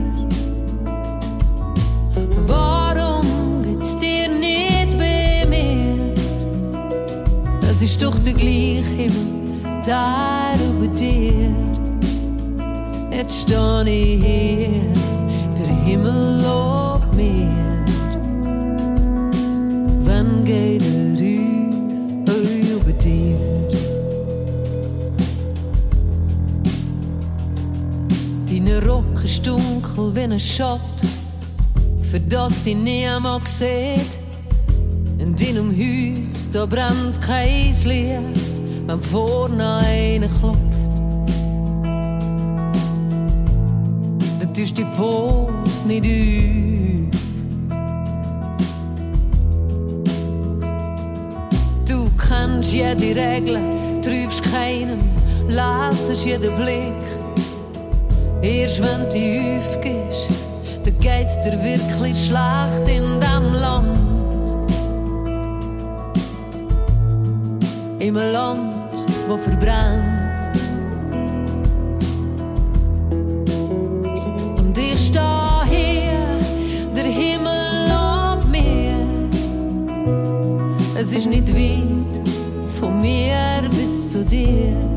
[2.47, 6.15] Warum geht's dir nicht wie mir?
[7.69, 11.53] Es ist doch der gleiche Himmel da über dir.
[13.11, 14.69] Jetzt steh ich hier,
[15.59, 17.64] der Himmel lobt mir.
[29.45, 31.25] Dunkel wie ein Schatten
[32.15, 34.19] für das die niemand sieht.
[35.19, 40.95] In deinem Haus, da brennt kein Licht, wenn vorne einer klopft.
[44.39, 45.49] Da tust die Pol
[45.89, 47.21] nicht auf.
[51.89, 53.59] Du kennst jede Regel,
[54.03, 55.01] triffst keinem,
[55.49, 57.04] lasst jeden Blick.
[58.45, 60.29] Erst wenn du aufgehst,
[60.85, 64.57] da geht's dir wirklich schlecht in dem Land.
[68.01, 70.59] Im Land, wo verbrennt.
[74.59, 75.21] Und ich steh
[75.71, 76.39] hier,
[76.95, 78.93] der Himmel ab mir.
[81.01, 82.29] Es ist nicht weit
[82.79, 84.94] von mir bis zu dir.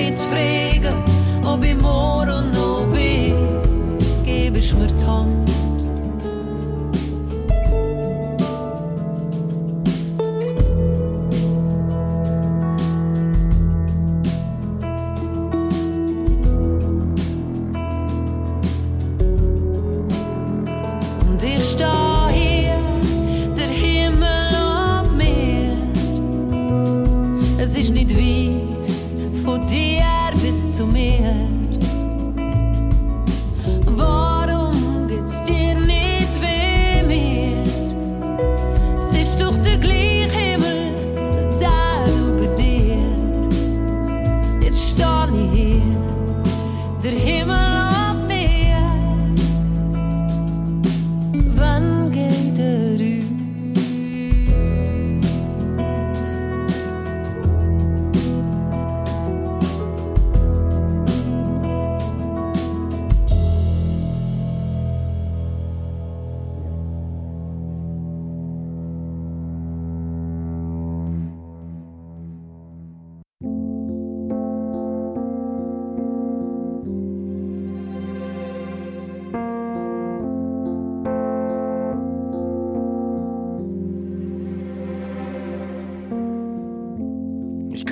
[0.00, 0.94] nichts fragen,
[1.44, 3.34] ob ich morgen noch bin,
[4.24, 5.49] gebe ich mir die Hand.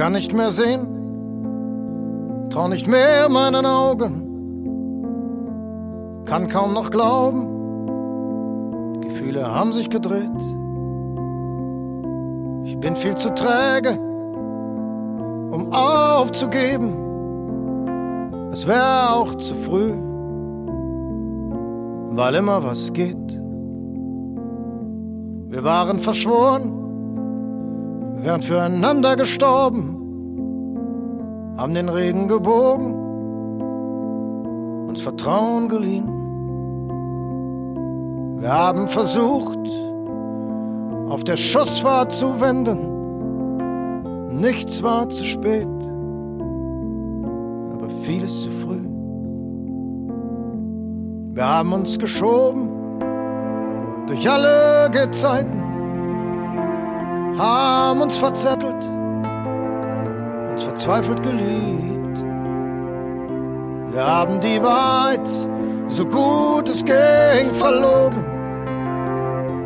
[0.08, 0.86] Kann nicht mehr sehen,
[2.48, 4.22] trau nicht mehr meinen Augen,
[6.24, 7.46] kann kaum noch glauben,
[9.02, 10.30] Gefühle haben sich gedreht.
[12.64, 13.98] Ich bin viel zu träge,
[15.50, 16.94] um aufzugeben.
[18.50, 19.92] Es wäre auch zu früh,
[22.16, 23.38] weil immer was geht.
[25.50, 26.78] Wir waren verschworen,
[28.22, 29.97] wären füreinander gestorben,
[31.58, 32.94] haben den Regen gebogen,
[34.88, 36.08] uns Vertrauen geliehen.
[38.40, 39.58] Wir haben versucht,
[41.08, 42.78] auf der Schussfahrt zu wenden.
[44.36, 45.66] Nichts war zu spät,
[47.74, 48.86] aber vieles zu früh.
[51.34, 52.68] Wir haben uns geschoben
[54.06, 55.62] durch alle Gezeiten
[57.36, 58.82] haben uns verzettelt,
[60.78, 62.24] verzweifelt geliebt.
[63.90, 65.28] Wir haben die Wahrheit,
[65.88, 68.24] so gut es ging, verlogen.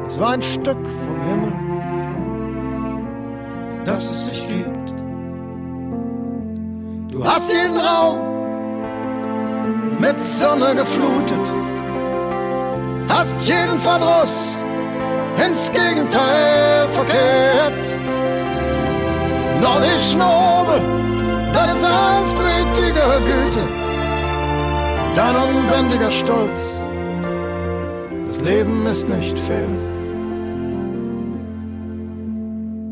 [0.08, 1.52] Es war ein Stück vom Himmel,
[3.84, 4.94] das es dich gibt.
[7.12, 8.18] Du hast jeden Raum
[9.98, 11.46] mit Sonne geflutet,
[13.10, 14.62] hast jeden Verdruss
[15.46, 18.21] ins Gegenteil verkehrt.
[19.62, 20.80] Noch nicht nobel,
[21.54, 23.64] deine sanftmütige Güte,
[25.14, 26.80] dein unbändiger Stolz.
[28.26, 29.68] Das Leben ist nicht fair.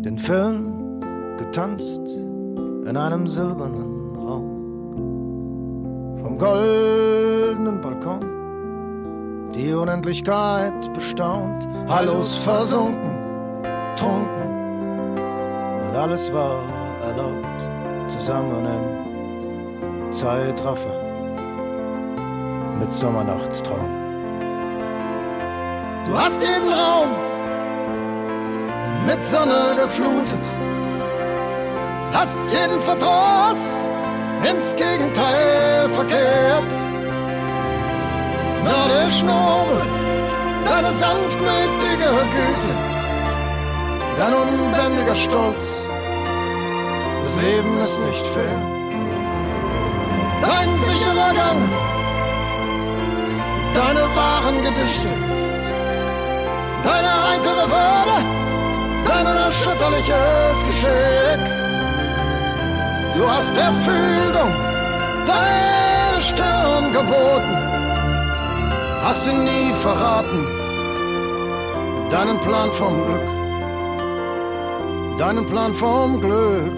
[0.05, 1.01] Den Film
[1.39, 2.03] getanzt
[2.87, 4.47] in einem silbernen Raum.
[6.23, 8.41] Vom goldenen Balkon
[9.55, 13.17] die Unendlichkeit bestaunt, hallos versunken,
[13.97, 14.40] trunken
[15.91, 16.63] und alles war
[17.03, 20.97] erlaubt, zusammen im Zeitraffer
[22.79, 23.91] mit Sommernachtstraum.
[26.07, 27.09] Du hast jeden Raum
[29.07, 30.45] mit Sonne geflutet,
[32.13, 33.85] hast jeden Verdruss
[34.49, 36.73] ins Gegenteil verkehrt.
[38.63, 39.83] Mördisch nobel,
[40.65, 42.90] deine sanftmütige Güte,
[44.21, 45.87] dein unbändiger Stolz.
[47.25, 48.59] Das Leben ist nicht fair.
[50.43, 51.63] Dein sicherer Gang,
[53.75, 55.09] deine wahren Gedichte,
[56.85, 58.17] deine heitere Würde,
[59.09, 61.43] dein unerschütterliches Geschick.
[63.15, 64.53] Du hast der Fügung
[65.27, 67.57] deine Stirn geboten,
[69.03, 70.47] hast ihn nie verraten,
[72.11, 73.40] deinen Plan vom Glück,
[75.21, 76.73] deinen Plan vom Glück.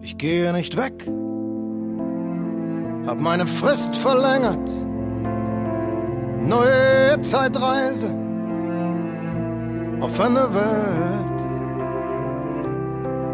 [0.00, 0.94] Ich gehe nicht weg,
[3.08, 4.70] hab meine Frist verlängert,
[6.40, 8.14] neue Zeitreise
[10.00, 11.40] auf eine Welt.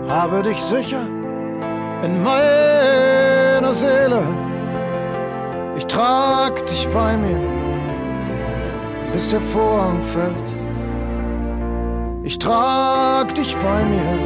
[0.08, 1.06] Habe dich sicher
[2.02, 4.22] in meiner Seele.
[5.76, 7.40] Ich trag dich bei mir,
[9.12, 10.61] bis der Vorhang fällt.
[12.24, 14.18] Ich trag dich bei mir,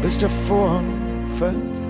[0.00, 1.83] bis der Vorhang fällt.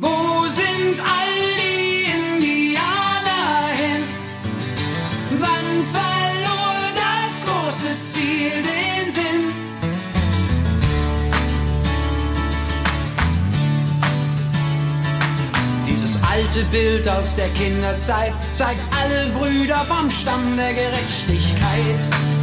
[0.00, 4.02] Wo sind all die Indianer hin?
[5.38, 9.52] Wann verlor das große Ziel den Sinn?
[15.86, 22.39] Dieses alte Bild aus der Kinderzeit zeigt alle Brüder vom Stamm der Gerechtigkeit.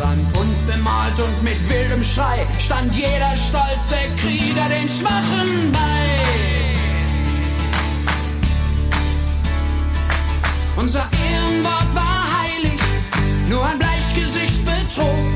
[0.00, 6.24] Waren bunt bemalt und mit wildem Schrei stand jeder stolze Krieger den Schwachen bei.
[10.76, 12.80] Unser Ehrenwort war heilig,
[13.48, 15.26] nur ein Bleichgesicht betrog.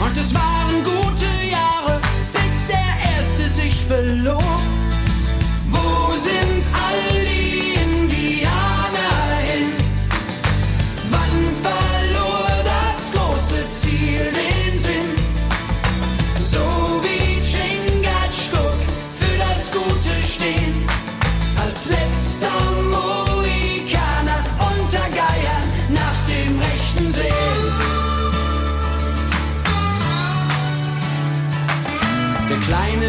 [0.00, 2.00] Und es waren gute Jahre,
[2.32, 4.42] bis der Erste sich belog.
[5.70, 7.37] Wo sind all die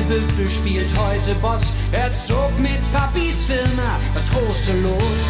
[0.09, 5.25] Büffel spielt heute Boss, er zog mit Papis Firma das große Los.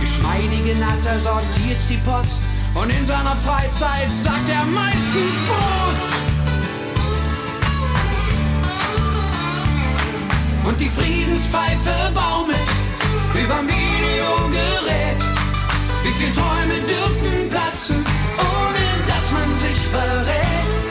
[0.00, 2.40] Geschmeidige Natter sortiert die Post
[2.74, 6.12] und in seiner Freizeit sagt er meistens Prost.
[10.64, 12.56] Und die Friedenspfeife baumelt
[13.44, 15.20] überm Videogerät.
[16.02, 18.04] Wie viel Träume dürfen platzen,
[18.38, 18.71] ohne
[19.06, 20.81] dass man sich verrät?